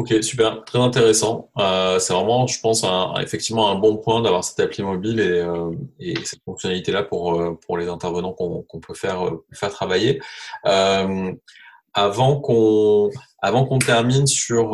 [0.00, 1.50] Ok, super, très intéressant.
[1.58, 2.86] Euh, c'est vraiment, je pense,
[3.20, 5.74] effectivement un bon point d'avoir cette appli mobile et, euh,
[6.24, 10.18] cette fonctionnalité-là pour, euh, pour les intervenants qu'on peut faire, faire travailler.
[10.64, 14.70] avant qu'on termine sur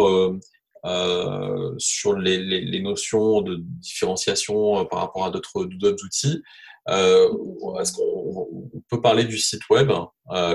[1.79, 6.41] sur les, notions de différenciation par rapport à d'autres outils,
[6.89, 9.91] est-ce qu'on peut parler du site web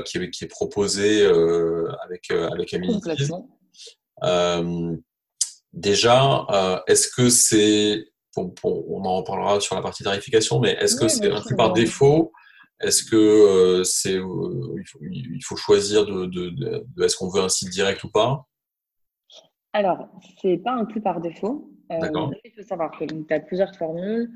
[0.05, 2.73] qui, est, proposé avec avec
[5.73, 8.05] déjà, euh, est-ce que c'est,
[8.36, 12.31] on en reparlera sur la partie tarification, mais est-ce que c'est inclus par défaut?
[12.81, 18.03] Est-ce que euh, c'est, il faut, choisir de, de, est-ce qu'on veut un site direct
[18.03, 18.47] ou pas?
[19.73, 20.07] Alors,
[20.41, 21.71] c'est pas inclus par défaut.
[21.89, 24.31] il faut savoir que tu as plusieurs formules.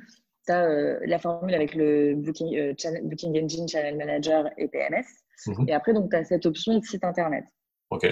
[0.46, 5.06] Tu as la formule avec le Booking, Booking Engine, Channel Manager et PMS.
[5.48, 5.66] Mhm.
[5.68, 7.46] Et après, tu as cette option de site internet.
[7.90, 8.08] Ok.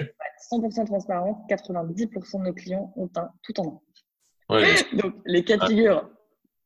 [0.50, 3.80] 100% transparent, 90% de nos clients ont un tout en un.
[4.96, 6.10] donc, les cas de figure,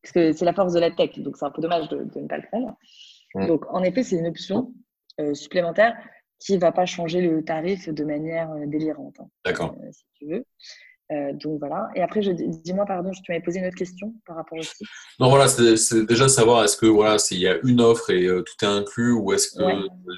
[0.03, 2.27] parce que c'est la force de la tech, donc c'est un peu dommage de, ne
[2.27, 2.77] pas le prendre.
[3.47, 4.73] Donc, en effet, c'est une option
[5.21, 5.97] euh, supplémentaire
[6.39, 9.19] qui ne va pas changer le tarif de manière euh, délirante.
[9.21, 9.29] Hein.
[9.45, 9.77] D'accord.
[9.83, 10.45] Euh, si tu veux.
[11.11, 11.89] Euh, donc voilà.
[11.95, 14.87] Et après, dis-moi, pardon, tu m'avais posé une autre question par rapport au site.
[15.19, 18.43] Non, voilà, c'est déjà savoir est-ce que voilà, il y a une offre et euh,
[18.43, 19.63] tout est inclus ou est-ce que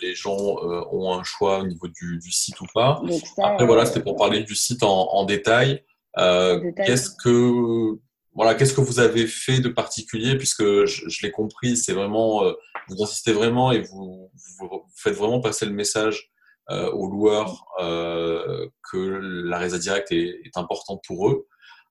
[0.03, 3.01] les gens euh, ont un choix au niveau du, site ou pas.
[3.39, 5.85] après, voilà, c'était pour parler du site en, détail.
[6.17, 7.99] Qu'est-ce que
[8.35, 12.43] voilà, qu'est-ce que vous avez fait de particulier puisque je, l'ai compris, c'est vraiment
[12.89, 16.31] vous insistez vraiment et vous, vous, faites vraiment passer le message
[16.71, 21.47] aux loueurs euh, que la résa directe est, importante pour eux.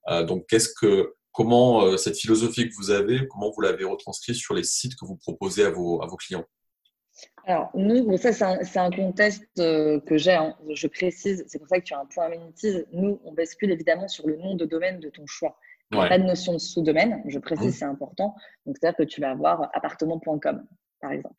[0.10, 4.54] Euh, donc, qu'est-ce que, comment cette philosophie que vous avez, comment vous l'avez retranscrit sur
[4.54, 6.46] les sites que vous proposez à vos, à vos clients?
[7.46, 10.56] Alors, nous, ça, c'est un, contexte que j'ai, hein.
[10.74, 12.86] je précise, c'est pour ça que tu as un point amenities.
[12.94, 15.58] Nous, on bascule évidemment sur le nom de domaine de ton choix.
[15.92, 17.80] Il n'y a pas de notion de sous-domaine, je précise, mmh.
[17.80, 18.36] c'est important.
[18.66, 20.64] Donc, c'est-à-dire que tu vas avoir appartement.com,
[21.00, 21.36] par exemple.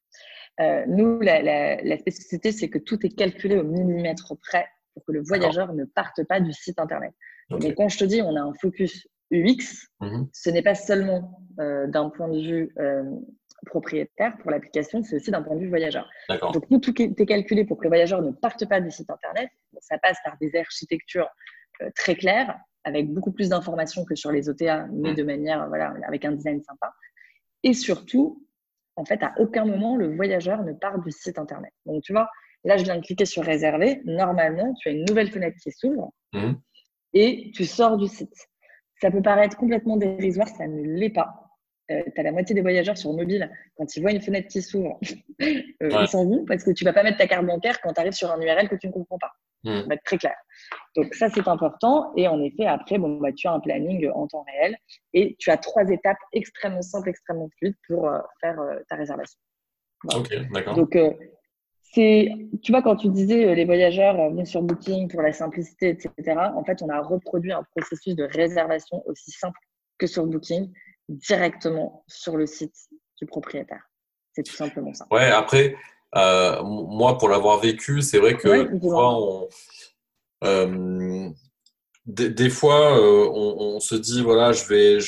[0.61, 5.23] Euh, nous, la, spécificité, c'est que tout est calculé au millimètre près pour que le
[5.23, 7.13] voyageur ne parte pas du site Internet.
[7.51, 10.29] Mais quand je te dis on a un focus UX, mhm.
[10.33, 13.03] ce n'est pas seulement euh, d'un point de vue euh,
[13.67, 16.09] propriétaire pour l'application, c'est aussi d'un point de vue voyageur.
[16.29, 19.51] Donc, nous, tout est calculé pour que le voyageur ne parte pas du site Internet.
[19.81, 21.29] ça passe par des architectures
[21.95, 25.17] très claires, avec beaucoup plus d'informations que sur les OTA, mais mhm.
[25.17, 26.93] de manière, voilà, avec un design sympa.
[27.63, 28.47] Et surtout,
[29.01, 31.73] en fait, à aucun moment, le voyageur ne part du site Internet.
[31.87, 32.29] Donc, tu vois,
[32.65, 34.03] là, je viens de cliquer sur réserver.
[34.05, 36.53] Normalement, tu as une nouvelle fenêtre qui s'ouvre mmh.
[37.15, 38.35] et tu sors du site.
[39.01, 41.50] Ça peut paraître complètement dérisoire, ça ne l'est pas.
[41.91, 44.63] Euh, tu as la moitié des voyageurs sur mobile, quand ils voient une fenêtre qui
[44.63, 44.99] s'ouvre,
[45.43, 48.01] euh, ils s'en vont parce que tu vas pas mettre ta carte bancaire quand tu
[48.01, 49.33] arrives sur un URL que tu ne comprends pas.
[49.63, 50.35] Ça va être très clair.
[50.97, 52.15] Donc ça, c'est important.
[52.17, 54.75] Et en effet, après, bon, bah, tu as un planning en temps réel
[55.13, 58.57] et tu as trois étapes extrêmement simples, extrêmement fluides pour euh, faire
[58.89, 59.39] ta réservation.
[60.15, 60.75] Ok, d'accord.
[60.77, 60.97] Donc,
[61.93, 62.31] c'est,
[62.63, 66.39] tu vois, quand tu disais euh, les voyageurs viennent sur Booking pour la simplicité, etc.,
[66.55, 69.59] en fait, on a reproduit un processus de réservation aussi simple
[69.99, 70.73] que sur Booking,
[71.11, 72.75] directement sur le site
[73.19, 73.83] du propriétaire.
[74.33, 75.07] C'est tout simplement ça.
[75.11, 75.77] Ouais, après,
[76.17, 78.49] euh, moi, pour l'avoir vécu, c'est vrai que
[80.43, 81.29] euh,
[82.07, 84.99] des, fois, on, se dit voilà, je vais,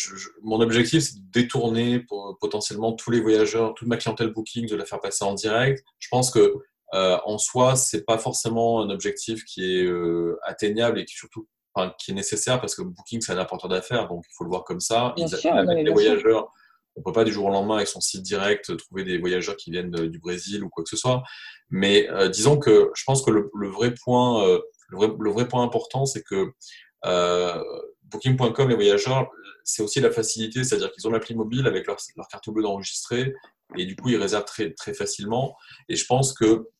[0.42, 2.04] mon objectif, c'est de détourner
[2.40, 5.82] potentiellement tous les voyageurs, toute ma clientèle booking, de la faire passer en direct.
[5.98, 6.62] Je pense que
[6.94, 11.48] euh, en soi, c'est pas forcément un objectif qui est euh, atteignable et qui surtout
[11.98, 14.64] qui est nécessaire parce que Booking c'est un apporteur d'affaires, donc il faut le voir
[14.64, 15.12] comme ça.
[15.16, 16.50] Bien sûr, les voyageurs,
[16.96, 19.70] on peut pas du jour au lendemain avec son site direct trouver des voyageurs qui
[19.70, 21.22] viennent du Brésil ou quoi que ce soit.
[21.70, 24.46] Mais euh, disons que je pense que le, vrai point,
[24.88, 26.52] le vrai, le, vrai, point important, c'est que
[28.02, 29.30] Booking.com, les voyageurs,
[29.64, 33.32] c'est aussi la facilité, c'est-à-dire qu'ils ont l'appli mobile avec leur, leur carte bleue d'enregistrer
[33.76, 35.56] et du coup ils réservent très, très facilement.
[35.88, 36.72] Et je pense que euh,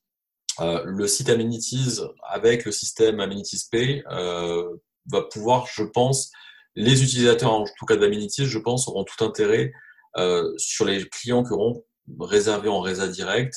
[0.59, 4.69] le site Amenities avec le système Amenities Pay euh,
[5.07, 6.31] va pouvoir, je pense,
[6.75, 9.73] les utilisateurs, en tout cas d'Amenities, je pense, auront tout intérêt
[10.17, 11.83] euh, sur les clients qui auront
[12.19, 13.55] réservé en résa direct.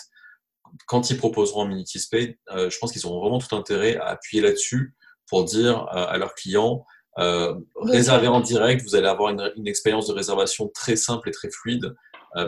[0.86, 4.94] Quand ils proposeront Amenities Pay, je pense qu'ils auront vraiment tout intérêt à appuyer là-dessus
[5.28, 6.84] pour dire à leurs clients
[7.18, 11.32] euh, réserver en direct, vous allez avoir une, une, expérience de réservation très simple et
[11.32, 11.94] très fluide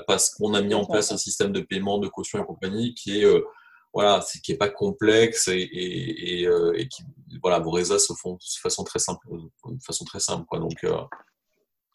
[0.07, 3.23] parce qu'on a mis en place un système de paiement, de caution et compagnie qui
[3.23, 3.27] est
[3.93, 7.03] voilà, qui est pas complexe et, et, et, euh, qui
[7.43, 10.59] voilà, vos réseaux se font de façon très simple, de façon très simple quoi.
[10.59, 10.97] Donc euh,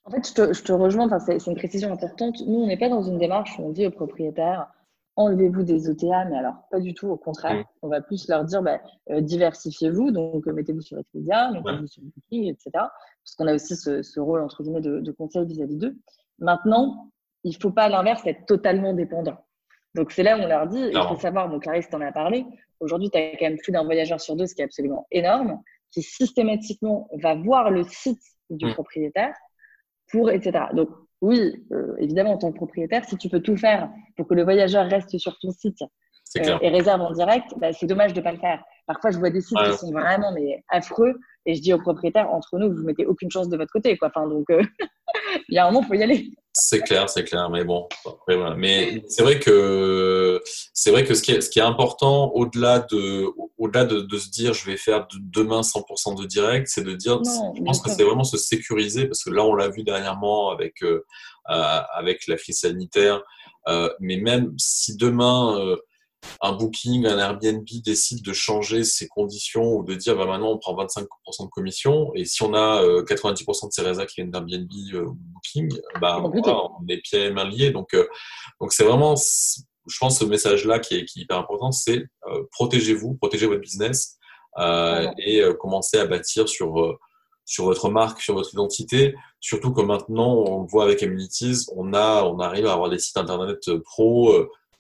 [0.06, 1.06] en fait, je te, je te rejoins.
[1.06, 2.36] Enfin, c'est une précision importante.
[2.46, 4.68] Nous, on n'est pas dans une démarche où on dit aux propriétaires
[5.16, 7.08] enlevez-vous des OTA, mais alors pas du tout.
[7.08, 7.66] Au contraire, mm.
[7.84, 8.80] on va plus leur dire bah,
[9.12, 10.12] euh, diversifiez-vous.
[10.12, 12.72] Donc mettez-vous sur Expedia, mettez-vous sur Booking, etc.
[12.74, 15.96] Parce qu'on a aussi ce, ce, rôle entre guillemets de, de conseil vis-à-vis d'eux.
[16.40, 17.12] Maintenant,
[17.44, 19.43] il ne faut pas à l'inverse être totalement dépendant.
[19.96, 22.46] Donc c'est là où on leur dit, il faut savoir, donc Clarisse t'en a parlé,
[22.80, 25.62] aujourd'hui tu as quand même plus d'un voyageur sur deux, ce qui est absolument énorme,
[25.92, 28.74] qui systématiquement va voir le site du mm.
[28.74, 29.36] propriétaire
[30.12, 30.66] pour, etc.
[30.74, 30.90] Donc
[31.22, 34.44] oui, euh, évidemment, en tant que propriétaire, si tu peux tout faire pour que le
[34.44, 35.84] voyageur reste sur ton site
[36.38, 38.64] euh, et réserve en direct, bah, c'est dommage de ne pas le faire.
[38.88, 42.30] Parfois, je vois des sites qui sont vraiment mais, affreux et je dis aux propriétaires,
[42.32, 43.98] entre nous, vous mettez aucune chance de votre côté.
[43.98, 44.10] Quoi.
[44.14, 44.62] Enfin, donc, euh,
[45.50, 46.32] il y a un moment, il faut y aller.
[46.56, 47.90] C'est clair, c'est clair, mais bon,
[48.58, 50.40] Mais c'est vrai que
[50.72, 53.26] c'est vrai que ce qui est, ce qui est important au-delà de
[53.58, 57.20] au-delà de, de, se dire je vais faire demain 100% de direct, c'est de dire
[57.24, 60.84] je pense que c'est vraiment se sécuriser parce que là on l'a vu dernièrement avec
[60.84, 61.04] euh,
[61.50, 63.24] euh avec la crise sanitaire,
[63.68, 65.76] euh, mais même si demain euh,
[66.42, 70.58] un Booking, un Airbnb décide de changer ses conditions ou de dire bah, maintenant on
[70.58, 71.06] prend 25%
[71.46, 75.06] de commission et si on a 90% euh, de ces réseaux qui viennent d'Airbnb euh,
[75.06, 77.72] ou Booking, bah, on est pieds et mains liés.
[77.72, 78.08] Donc euh,
[78.60, 82.06] donc c'est vraiment, je pense, ce message-là qui est, qui est hyper important, c'est
[82.52, 84.18] protégez-vous, protégez votre business
[84.58, 86.98] et commencez à bâtir sur
[87.46, 89.16] sur votre marque, sur votre identité.
[89.42, 93.00] Surtout que maintenant, on le voit avec Amenities, on a, on arrive à avoir des
[93.00, 94.34] sites internet pro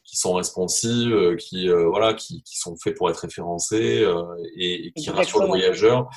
[0.03, 4.23] qui sont responsives, euh, qui euh, voilà, qui, qui, sont faits pour être référencés euh,
[4.55, 6.09] et, et, qui rassurent le voyageur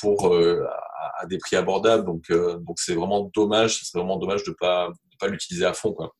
[0.00, 2.04] pour à, des prix abordables.
[2.04, 5.92] Donc donc c'est vraiment dommage, c'est vraiment dommage de pas de pas l'utiliser à fond
[5.92, 6.12] quoi.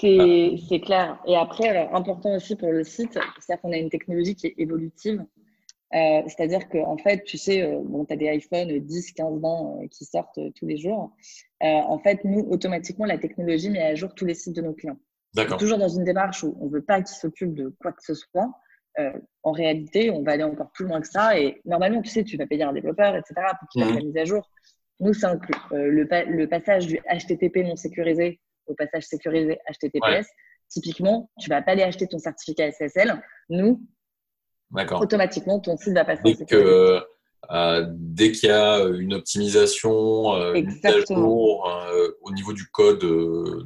[0.00, 1.18] C'est clair.
[1.26, 4.54] Et après, alors, important aussi pour le site, c'est qu'on a une technologie qui est
[4.56, 5.22] évolutive.
[5.92, 10.06] C'est-à-dire qu'en en fait, tu sais, bon, tu as des iPhone 10, 15, 20 qui
[10.06, 11.12] sortent tous les jours.
[11.60, 14.98] En fait, nous, automatiquement, la technologie met à jour tous les sites de nos clients
[15.44, 18.14] toujours dans une démarche où on ne veut pas qu'ils s'occupent de quoi que ce
[18.14, 18.50] soit.
[18.98, 21.38] Euh, en réalité, on va aller encore plus loin que ça.
[21.38, 23.98] Et normalement, tu sais, tu vas payer un développeur, etc., pour qu'il fasse mhm.
[23.98, 24.50] la mise à jour.
[25.00, 30.26] Nous, ça inclut euh, le, le, passage du HTTP non sécurisé au passage sécurisé HTTPS.
[30.68, 33.22] Typiquement, tu vas pas aller acheter ton certificat SSL.
[33.50, 33.82] Nous,
[34.92, 37.00] automatiquement, ton site va passer en
[37.88, 42.66] dès qu'il y a une optimisation, euh, une mise à jour euh, au niveau du
[42.66, 43.04] code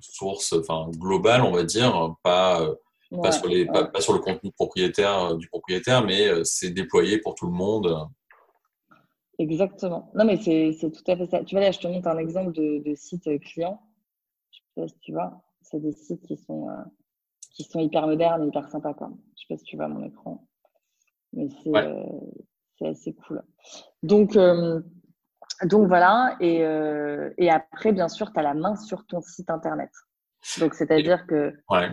[0.03, 2.67] source enfin, global, on va dire, pas,
[3.23, 7.47] pas, sur les, pas, sur le contenu propriétaire du propriétaire, mais c'est déployé pour tout
[7.47, 8.09] le monde.
[9.39, 10.11] Exactement.
[10.15, 11.45] Non, mais c'est tout à fait ça.
[11.45, 13.81] Tu vois, là, je te montre un exemple de, de site client.
[14.51, 15.43] Je sais pas si tu vois.
[15.63, 16.69] C'est des sites qui sont,
[17.55, 18.93] qui sont hyper modernes hyper sympas.
[18.93, 19.11] Quoi.
[19.37, 20.47] Je sais pas si tu vois mon écran.
[21.33, 21.71] Mais c'est
[22.81, 23.43] c'est assez cool.
[24.03, 24.81] Donc, euh,
[25.65, 26.37] donc voilà.
[26.41, 29.91] Et, euh, et, après, bien sûr, tu as la main sur ton site internet.
[30.59, 31.53] Donc, c'est-à-dire que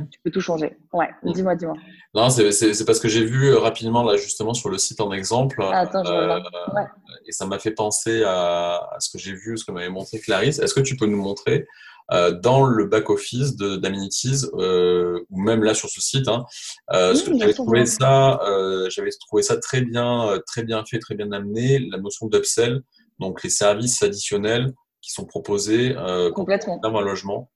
[0.09, 0.77] tu peux tout changer.
[0.93, 1.33] Ouais, mm.
[1.33, 1.75] dis-moi, dis-moi.
[2.13, 5.57] Non, c'est parce que j'ai vu euh, rapidement, là, justement, sur le site en exemple.
[5.61, 6.79] Ah, attends, je
[7.27, 10.59] Et ça m'a fait penser à, ce que j'ai vu, ce que m'avait montré Clarisse.
[10.59, 11.67] Est-ce que tu peux nous montrer
[12.09, 16.27] dans le back-office d'Amenities, euh, ou même là sur ce site.
[16.27, 16.45] Hein,
[16.93, 21.15] euh, j'avais trouvé ça, euh, j'avais trouvé ça très bien, euh, très bien fait, très
[21.15, 21.79] bien amené.
[21.79, 22.81] La notion d'upsell,
[23.19, 27.51] donc les services additionnels qui sont proposés euh, complètement dans un logement.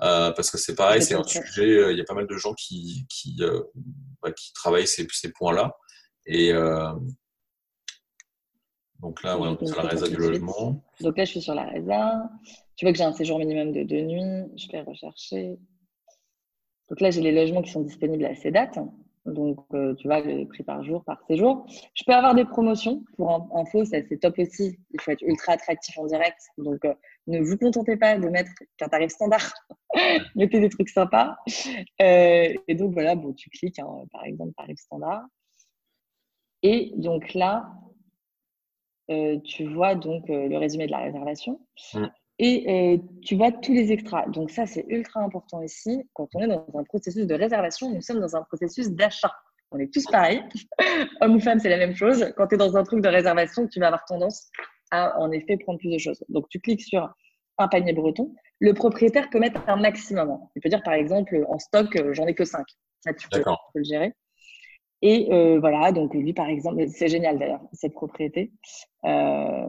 [0.00, 1.90] Euh, parce que c'est pareil, c'est un sujet.
[1.90, 3.36] Il y a pas mal de gens qui qui,
[4.22, 5.72] bah, qui travaillent ces, ces points-là.
[6.24, 6.52] Et
[9.00, 10.82] donc là, on la résa du logement.
[11.00, 12.30] Donc là, je suis sur la résa.
[12.76, 14.50] Tu vois que j'ai un séjour minimum de deux nuits.
[14.56, 15.56] Je vais rechercher.
[16.88, 18.78] Donc là, j'ai les logements qui sont disponibles à ces dates.
[19.24, 21.66] Donc, euh, tu vois, le prix par jour, par séjour.
[21.94, 23.04] Je peux avoir des promotions.
[23.16, 24.78] Pour info, ça c'est top aussi.
[24.90, 26.40] Il faut être ultra attractif en direct.
[26.56, 26.94] Donc, euh,
[27.26, 29.52] ne vous contentez pas de mettre qu'un tarif standard.
[30.34, 31.36] Mettez des trucs sympas.
[32.00, 35.22] Euh, et donc, voilà, bon, tu cliques, hein, par exemple, tarif standard.
[36.62, 37.70] Et donc là,
[39.44, 41.60] tu vois donc le résumé de la réservation.
[41.94, 42.06] Mmh
[42.38, 44.26] et euh, tu vois tous les extras.
[44.28, 46.02] Donc ça, c'est ultra important ici.
[46.12, 49.32] Quand on est dans un processus de réservation, nous sommes dans un processus d'achat.
[49.72, 50.42] On est tous pareils.
[51.20, 52.32] Homme ou femme, c'est la même chose.
[52.36, 54.50] Quand tu es dans un truc de réservation, tu vas avoir tendance
[54.90, 56.24] à, en effet, prendre plus de choses.
[56.28, 57.12] Donc, tu cliques sur
[57.58, 58.32] un panier breton.
[58.60, 60.38] Le propriétaire peut mettre un maximum.
[60.54, 62.64] Il peut dire, par exemple, en stock, euh, j'en ai que 5.
[63.00, 63.42] Ça, tu peux,
[63.74, 64.12] le gérer.
[65.02, 68.52] Et euh, voilà, donc lui, par exemple, c'est génial d'ailleurs, cette propriété.
[69.04, 69.66] Euh,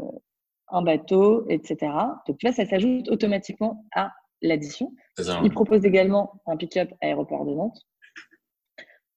[0.71, 1.91] un bateau, etc.
[2.27, 4.93] Donc là, ça s'ajoute automatiquement à l'addition.
[5.43, 7.87] Il propose également un pick-up aéroport de Nantes.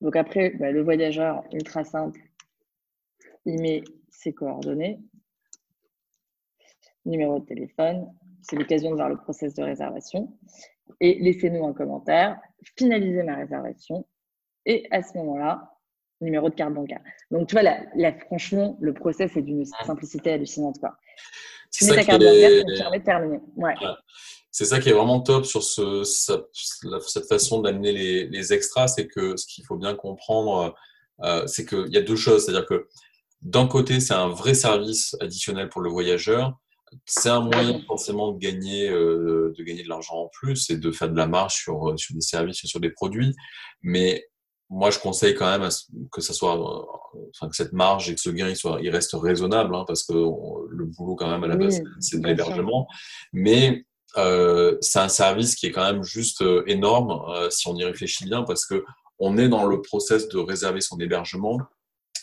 [0.01, 2.21] Donc après, bah, le voyageur, ultra simple,
[3.45, 4.99] il met ses coordonnées,
[7.05, 8.07] numéro de téléphone,
[8.41, 10.37] c'est l'occasion de voir le process de réservation.
[11.01, 12.41] Et laissez-nous un commentaire,
[12.77, 14.07] finalisez ma réservation.
[14.67, 15.72] Et à ce moment-là,
[16.23, 17.01] numéro de carte bancaire.
[17.31, 20.79] Donc, tu vois, là, franchement, le process est d'une simplicité hallucinante.
[20.81, 20.97] Quoi.
[21.73, 23.41] Tu mets ta carte bancaire, tu permet de terminer.
[23.57, 23.75] Ouais.
[24.51, 29.07] C'est ça qui est vraiment top sur ce, cette façon d'amener les, les, extras, c'est
[29.07, 30.75] que ce qu'il faut bien comprendre,
[31.23, 32.45] euh, c'est qu'il y a deux choses.
[32.45, 32.87] C'est-à-dire que
[33.41, 36.59] d'un côté, c'est un vrai service additionnel pour le voyageur.
[37.07, 40.93] C'est un moyen forcément de gagner, euh, de gagner de l'argent en plus et de
[40.93, 43.35] faire de la marge sur, sur des services et sur des produits.
[43.81, 44.27] Mais
[44.73, 45.69] moi, je conseille quand même
[46.11, 49.13] que ça soit, enfin, que cette marge et que ce gain il soit, il reste
[49.13, 52.89] raisonnable, hein, parce que le boulot quand même à la base, c'est de l'hébergement.
[53.35, 53.85] Mais
[54.17, 57.85] euh, c'est un service qui est quand même juste euh, énorme euh, si on y
[57.85, 58.83] réfléchit bien, parce que
[59.19, 61.59] on est dans le process de réserver son hébergement.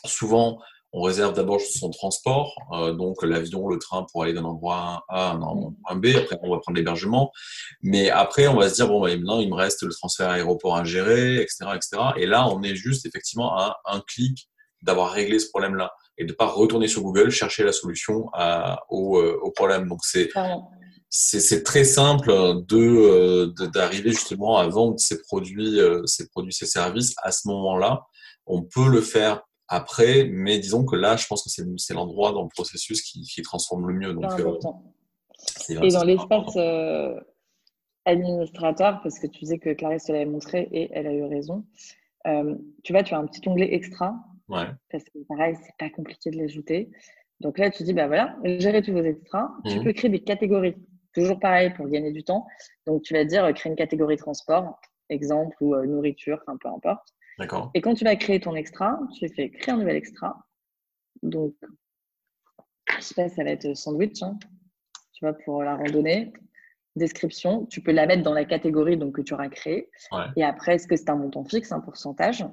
[0.06, 0.60] Souvent,
[0.92, 5.30] on réserve d'abord son transport, euh, donc l'avion, le train pour aller d'un endroit A
[5.30, 6.08] à un endroit B.
[6.18, 7.32] Après, on va prendre l'hébergement.
[7.84, 10.76] Mais après, on va se dire, bon, bah, maintenant, il me reste le transfert aéroport
[10.76, 12.02] à gérer, etc., etc.
[12.18, 14.50] Et là, on est juste effectivement à un clic
[14.82, 19.20] d'avoir réglé ce problème-là et de pas retourner sur Google chercher la solution à, au,
[19.20, 19.88] euh, au, problème.
[19.88, 20.30] Donc, c'est
[21.12, 22.32] c'est très simple
[22.68, 28.04] de d'arriver justement à vendre ces produits, euh, ces produits, ces services à ce moment-là.
[28.46, 32.42] On peut le faire après, mais disons que là, je pense que c'est l'endroit dans
[32.42, 34.14] le processus qui, qui, transforme le mieux.
[34.14, 34.58] Donc, euh,
[35.82, 37.20] et dans l'espace euh,
[38.06, 41.66] administrateur, parce que tu disais que Clarisse te l'avait montré et elle a eu raison,
[42.26, 44.16] euh, tu vois, tu as un petit onglet extra.
[44.48, 44.66] Ouais.
[44.92, 46.90] Parce que pareil, c'est pas compliqué de l'ajouter.
[47.40, 49.52] Donc là, tu dis, bah voilà, gérer tous vos extras.
[49.66, 49.84] Tu mmh.
[49.84, 50.76] peux créer des catégories.
[51.14, 52.48] Toujours pareil pour gagner du temps.
[52.88, 57.14] Donc tu vas dire, créer une catégorie transport, exemple, ou nourriture, enfin peu importe.
[57.74, 60.46] Et quand tu vas créer ton extra, tu fais créer un nouvel extra.
[61.24, 61.56] Donc,
[62.98, 64.38] je sais pas, ça va être sandwich, hein.
[65.14, 66.34] tu vois, pour la randonnée.
[66.96, 69.90] Description, tu peux la mettre dans la catégorie donc, que tu auras créée.
[70.36, 72.46] Et après, est-ce que c'est un montant fixe, un pourcentage?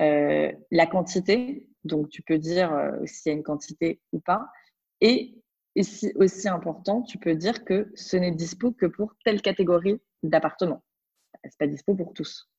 [0.00, 4.46] Euh, La quantité, donc tu peux dire euh, s'il y a une quantité ou pas.
[5.00, 5.36] Et
[5.76, 10.82] ici, aussi important, tu peux dire que ce n'est dispo que pour telle catégorie d'appartement.
[11.44, 12.50] C'est pas dispo pour tous.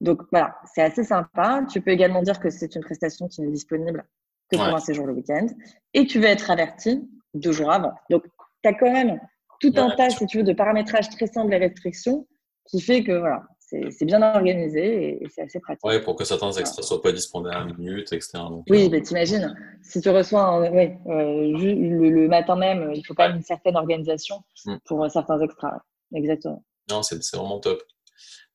[0.00, 1.64] Donc voilà, c'est assez sympa.
[1.70, 4.04] Tu peux également dire que c'est une prestation qui n'est disponible
[4.50, 5.46] que pour un séjour le week-end.
[5.92, 7.92] Et tu veux être averti deux jours avant.
[8.10, 8.24] Donc
[8.62, 9.20] tu as quand même
[9.60, 12.26] tout un tas, si tu veux, de paramétrage très simples et restrictions
[12.66, 15.84] qui fait que voilà, c'est bien organisé et, c'est assez pratique.
[15.84, 18.38] Oui, pour que certains extras ne soient pas disponibles à la minute, etc.
[18.68, 23.36] oui, euh, mais t'imagines, si tu reçois euh, le, matin même, il faut quand même
[23.36, 24.76] une certaine organisation mm.
[24.84, 25.78] pour certains extras.
[26.14, 26.62] Exactement.
[26.90, 27.82] Non, c'est vraiment top.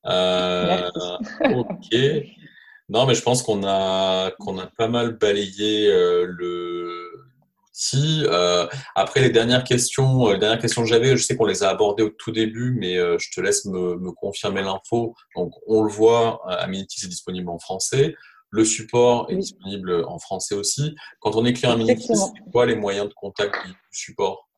[0.06, 0.90] Euh,
[1.56, 1.96] ok.
[2.90, 7.10] Non, mais je pense qu'on a qu'on a pas mal balayé euh, le
[7.80, 8.26] l'outil.
[8.26, 11.64] Euh, après les dernières questions, euh, les dernières questions que j'avais, je sais qu'on les
[11.64, 15.16] a abordées au tout début, mais euh, je te laisse me, me confirmer l'info.
[15.36, 18.16] Donc on le voit, Amenities est disponible en français.
[18.52, 20.96] Le support est disponible en français aussi.
[21.20, 24.50] Quand on écrit un Amenities, c'est quoi les moyens de contact du support?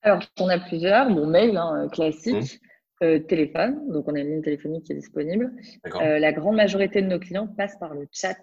[0.00, 1.10] Alors, on a plusieurs.
[1.10, 2.34] Bon, mail, hein, classique.
[2.34, 2.58] Mmh.
[3.04, 5.52] Euh, téléphone, donc on a une ligne téléphonique qui est disponible.
[5.96, 8.38] Euh, la grande majorité de nos clients passent par le chat.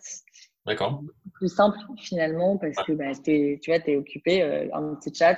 [0.67, 1.01] D'accord.
[1.33, 5.37] Plus simple finalement parce que bah, tu vois, tu es occupé, euh, un petit chat.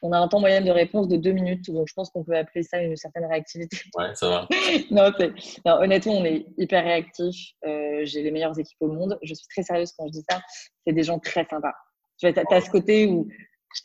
[0.00, 2.34] On a un temps moyen de réponse de deux minutes, donc je pense qu'on peut
[2.34, 3.76] appeler ça une certaine réactivité.
[3.98, 4.48] Ouais, ça va.
[4.90, 5.10] non,
[5.82, 7.36] honnêtement, on est hyper réactif.
[8.04, 9.18] J'ai les meilleures équipes au monde.
[9.22, 10.40] Je suis très sérieuse quand je dis ça.
[10.86, 11.74] C'est des gens très sympas.
[12.18, 13.28] Tu vois, tu as, ce côté où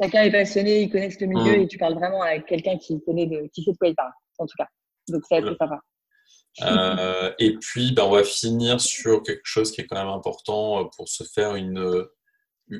[0.01, 1.61] chacun est passionné, il connaît le milieu mmh.
[1.61, 4.11] et tu parles vraiment avec quelqu'un qui connaît de, qui sait de quoi il parle
[4.39, 4.67] en tout cas.
[5.07, 5.79] Donc, assez sympa.
[6.63, 10.81] Euh, et puis, ben, on va finir sur quelque chose qui est quand même important
[10.81, 12.13] euh, pour se faire une, euh,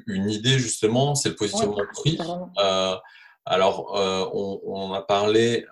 [0.08, 2.18] une idée, justement, c'est le positionnement de prix.
[3.46, 3.94] alors,
[4.34, 5.66] on, a parlé,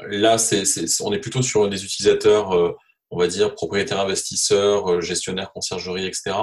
[0.00, 0.64] là, c'est,
[1.00, 2.76] on est plutôt sur des utilisateurs,
[3.10, 6.36] on va dire, propriétaires investisseurs, gestionnaires, conciergerie, etc.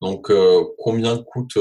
[0.00, 0.32] Donc,
[0.78, 1.58] combien coûte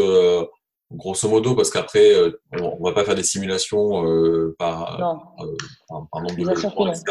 [0.91, 4.99] grosso modo, parce qu'après, euh, on ne va pas faire des simulations euh, par,
[5.39, 5.45] euh,
[5.87, 7.03] par, nombre de logements, etc.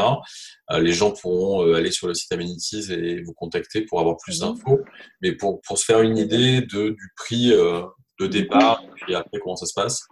[0.79, 4.49] les gens pourront aller sur le site Amenities et vous contacter pour avoir plus mhm.
[4.49, 4.81] d'infos.
[5.23, 9.39] Mais pour, pour, se faire une idée de, du prix de départ, et puis après,
[9.41, 10.07] comment ça se passe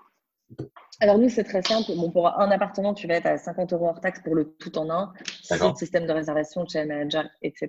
[1.00, 1.92] alors nous, c'est très simple.
[1.96, 4.76] Bon, pour un appartement, tu vas être à 50 euros hors taxe pour le tout
[4.78, 5.12] en un,
[5.76, 7.68] système de réservation, channel manager, etc.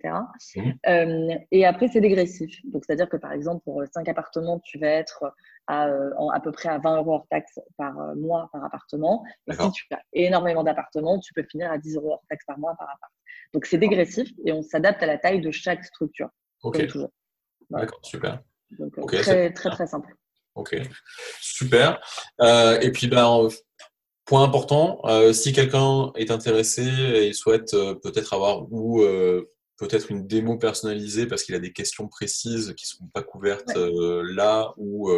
[0.56, 0.74] Mhm.
[0.88, 2.60] Euh, et après, c'est dégressif.
[2.66, 5.32] Donc, c'est-à-dire que par exemple, pour 5 appartements, tu vas être
[5.68, 9.24] à, euh, à peu près à 20 euros hors taxe par euh, mois par appartement.
[9.48, 12.58] Et si tu as énormément d'appartements, tu peux finir à 10 euros hors taxe par
[12.58, 13.14] mois par appart.
[13.54, 16.30] Donc, c'est dégressif et on s'adapte à la taille de chaque structure.
[16.64, 16.82] Ok.
[17.70, 18.42] D'accord, super.
[18.72, 20.16] Donc, très, très, très simple.
[20.60, 20.76] Ok,
[21.40, 22.02] super.
[22.42, 23.48] Euh, et puis, ben,
[24.26, 29.02] point important, euh, si quelqu'un est intéressé et souhaite euh, peut-être avoir ou
[29.78, 33.74] peut-être une démo personnalisée parce qu'il a des questions précises qui ne sont pas couvertes
[33.78, 35.10] là ou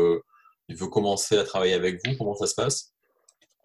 [0.67, 2.93] il veut commencer à travailler avec vous, comment ça se passe?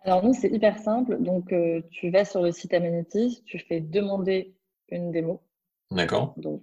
[0.05, 1.19] Alors nous, c'est hyper simple.
[1.21, 1.53] Donc,
[1.91, 4.55] tu vas sur le site Amenities, tu fais demander
[4.89, 5.43] une démo.
[5.91, 6.33] D'accord.
[6.39, 6.63] Donc,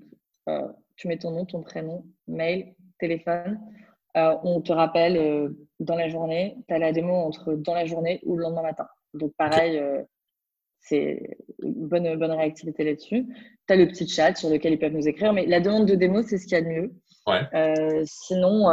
[0.95, 3.59] tu mets ton nom, ton prénom, mail, téléphone.
[4.15, 5.49] Euh, on te rappelle euh,
[5.79, 8.87] dans la journée, tu as la démo entre dans la journée ou le lendemain matin.
[9.13, 10.03] Donc pareil, euh,
[10.79, 13.25] c'est une bonne, bonne réactivité là-dessus.
[13.67, 15.95] Tu as le petit chat sur lequel ils peuvent nous écrire, mais la demande de
[15.95, 16.93] démo, c'est ce qu'il y a de mieux.
[18.05, 18.67] sinon,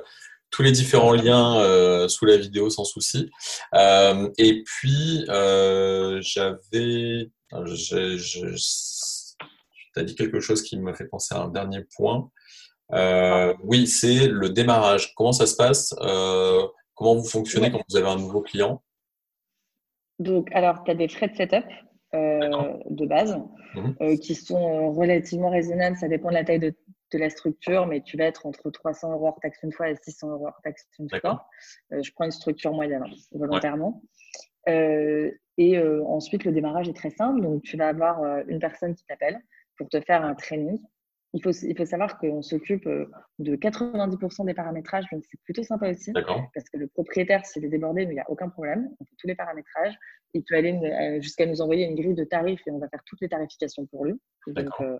[0.50, 3.30] tous les différents liens euh, sous la vidéo sans souci.
[3.74, 7.30] Euh, et puis, j'avais.
[9.92, 12.30] Tu as dit quelque chose qui m'a fait penser à un dernier point.
[13.64, 15.14] oui, c'est le démarrage.
[15.14, 15.94] Comment ça se passe
[16.94, 18.82] Comment vous fonctionnez quand vous avez un nouveau client?
[20.18, 21.64] Donc, alors, tu as des frais de setup
[22.14, 23.38] euh, de base,
[23.74, 23.94] mhm.
[24.00, 25.96] euh, qui sont relativement raisonnables.
[25.96, 26.74] Ça dépend de la taille de,
[27.12, 30.30] la structure, mais tu vas être entre 300 euros hors taxe une fois et 600
[30.30, 31.46] euros hors taxe une fois.
[31.92, 34.02] Euh, je prends une structure moyenne, hein, volontairement.
[34.66, 37.40] et ensuite, le démarrage est très simple.
[37.42, 39.40] Donc, tu vas avoir une personne qui t'appelle
[39.76, 40.78] pour te faire un training
[41.32, 43.06] il faut, il faut savoir qu'on s'occupe euh,
[43.38, 46.12] de 90% des paramétrages, donc c'est plutôt sympa aussi.
[46.12, 48.88] Parce que le propriétaire, s'il est débordé, il n'y a aucun problème.
[48.98, 49.96] On fait tous les paramétrages.
[50.34, 53.02] Il peut aller euh, jusqu'à nous envoyer une grille de tarifs et on va faire
[53.06, 54.20] toutes les tarifications pour lui.
[54.48, 54.98] Donc, euh,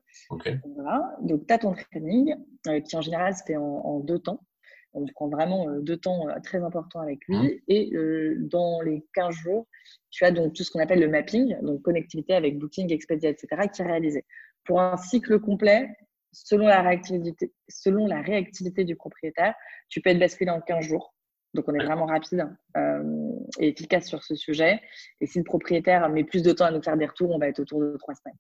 [0.76, 1.16] voilà.
[1.22, 2.37] Donc, tu as ton training
[2.85, 4.45] qui en général se fait en, deux temps.
[4.93, 7.37] On prend vraiment deux temps très importants avec lui.
[7.37, 7.51] Mmh.
[7.68, 7.93] Et
[8.39, 9.68] dans les 15 jours,
[10.11, 13.68] tu as donc tout ce qu'on appelle le mapping, donc connectivité avec Booking, Expedia, etc.,
[13.72, 14.24] qui est réalisé.
[14.64, 15.89] Pour un cycle complet,
[16.33, 19.55] selon la réactivité, selon la réactivité du propriétaire,
[19.89, 21.14] tu peux être basculé en 15 jours.
[21.55, 24.81] Donc, on est vraiment rapide euh, et efficace sur ce sujet.
[25.20, 27.49] Et si le propriétaire met plus de temps à nous faire des retours, on va
[27.49, 28.39] être autour de trois semaines.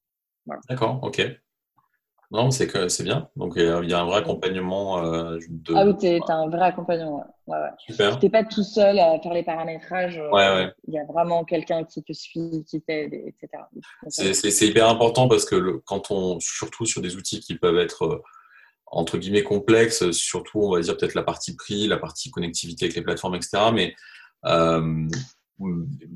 [0.68, 1.20] D'accord, ok.
[2.30, 3.28] Non, c'est que c'est bien.
[3.36, 5.04] Donc il y, a un vrai accompagnement.
[5.04, 5.74] Euh, de...
[5.74, 7.18] Ah oui, tu as un vrai accompagnement.
[7.18, 7.24] Ouais.
[7.50, 8.18] Ouais, Super.
[8.18, 10.18] Tu n'es pas tout seul à faire les paramétrages.
[10.18, 13.64] Euh, il y a vraiment quelqu'un qui te suit, qui t'aide, etc.
[14.08, 18.04] C'est hyper important parce que le, quand on, surtout sur des outils qui peuvent être
[18.04, 18.22] euh,
[18.86, 22.94] entre guillemets complexes, surtout on va dire peut-être la partie prix, la partie connectivité avec
[22.94, 23.64] les plateformes, etc.
[23.74, 23.94] Mais
[24.46, 25.08] euh,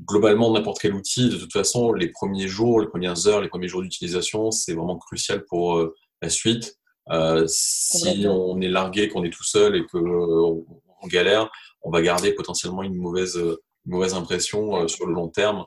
[0.07, 3.67] globalement, n'importe quel outil, de toute façon, les premiers jours, les premières heures, les premiers
[3.67, 5.85] jours d'utilisation, c'est vraiment crucial pour
[6.25, 6.77] la suite.
[7.11, 10.65] Euh, si on est largué, qu'on est tout seul et qu'on
[11.01, 11.49] on galère,
[11.83, 13.39] on va garder potentiellement une mauvaise,
[13.85, 15.65] mauvaise impression euh, sur le long terme.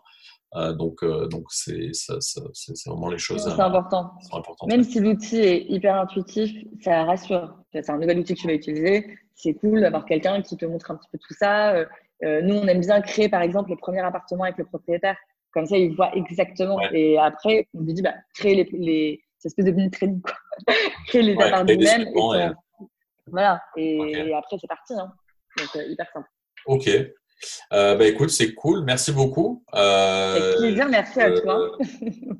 [0.55, 1.93] Euh, donc, donc c'est
[2.87, 3.43] vraiment les choses.
[3.43, 4.15] C'est important.
[4.67, 6.51] Même si l'outil est hyper intuitif,
[6.83, 7.55] ça rassure.
[7.73, 9.19] C'est un nouvel outil que tu vas utiliser.
[9.35, 11.85] c'est cool d'avoir quelqu'un qui te montre un petit peu tout ça.
[12.23, 15.17] nous, on aime bien créer, par exemple, les premiers appartements avec le propriétaire.
[15.53, 16.81] Comme ça, il voit exactement.
[16.93, 20.35] Et après, on lui dit, bah, créer les, les c'est espèce de mini training, quoi.
[21.07, 22.55] Créer les appartements même.
[23.31, 23.61] Voilà.
[23.77, 24.95] Et, après, c'est parti.
[24.95, 25.13] Hein.
[25.59, 26.29] Donc, hyper simple.
[26.67, 26.89] Ok.
[27.72, 29.64] Euh, bah, écoute, c'est cool, merci beaucoup.
[29.74, 31.72] Euh, Avec plaisir, merci à toi.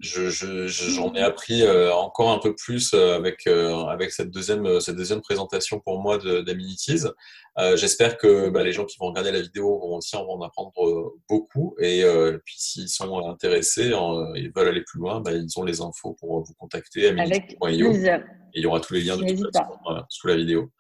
[0.01, 4.97] J'en je, ai appris euh, encore un peu plus euh, avec, avec cette, deuxième, cette
[4.97, 7.05] deuxième présentation pour moi d'Aminities.
[7.75, 10.73] J'espère que bah, les gens qui vont regarder la vidéo vont aussi en apprendre
[11.29, 11.75] beaucoup.
[11.81, 12.05] Et
[12.45, 13.93] puis s'ils sont intéressés
[14.37, 17.09] et veulent aller plus loin, bah, ils ont les infos pour vous contacter.
[17.09, 18.23] Avec plaisir
[18.59, 20.71] il y aura tous les liens de toute façon, sous la vidéo.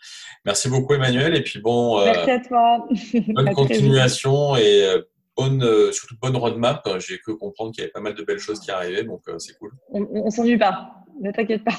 [0.44, 2.00] Merci beaucoup Emmanuel et puis bon.
[2.00, 2.88] Euh, Merci à toi.
[3.28, 5.02] bonne continuation et euh,
[5.36, 6.86] bonne, euh, surtout bonne roadmap.
[6.98, 9.56] J'ai que comprendre qu'il y avait pas mal de belles choses qui arrivaient, donc c'est
[9.58, 9.72] cool.
[9.90, 11.76] On, s'ennuie pas, ne t'inquiète pas.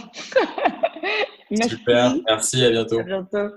[1.67, 2.99] Super, merci, à bientôt.
[2.99, 3.49] À bientôt.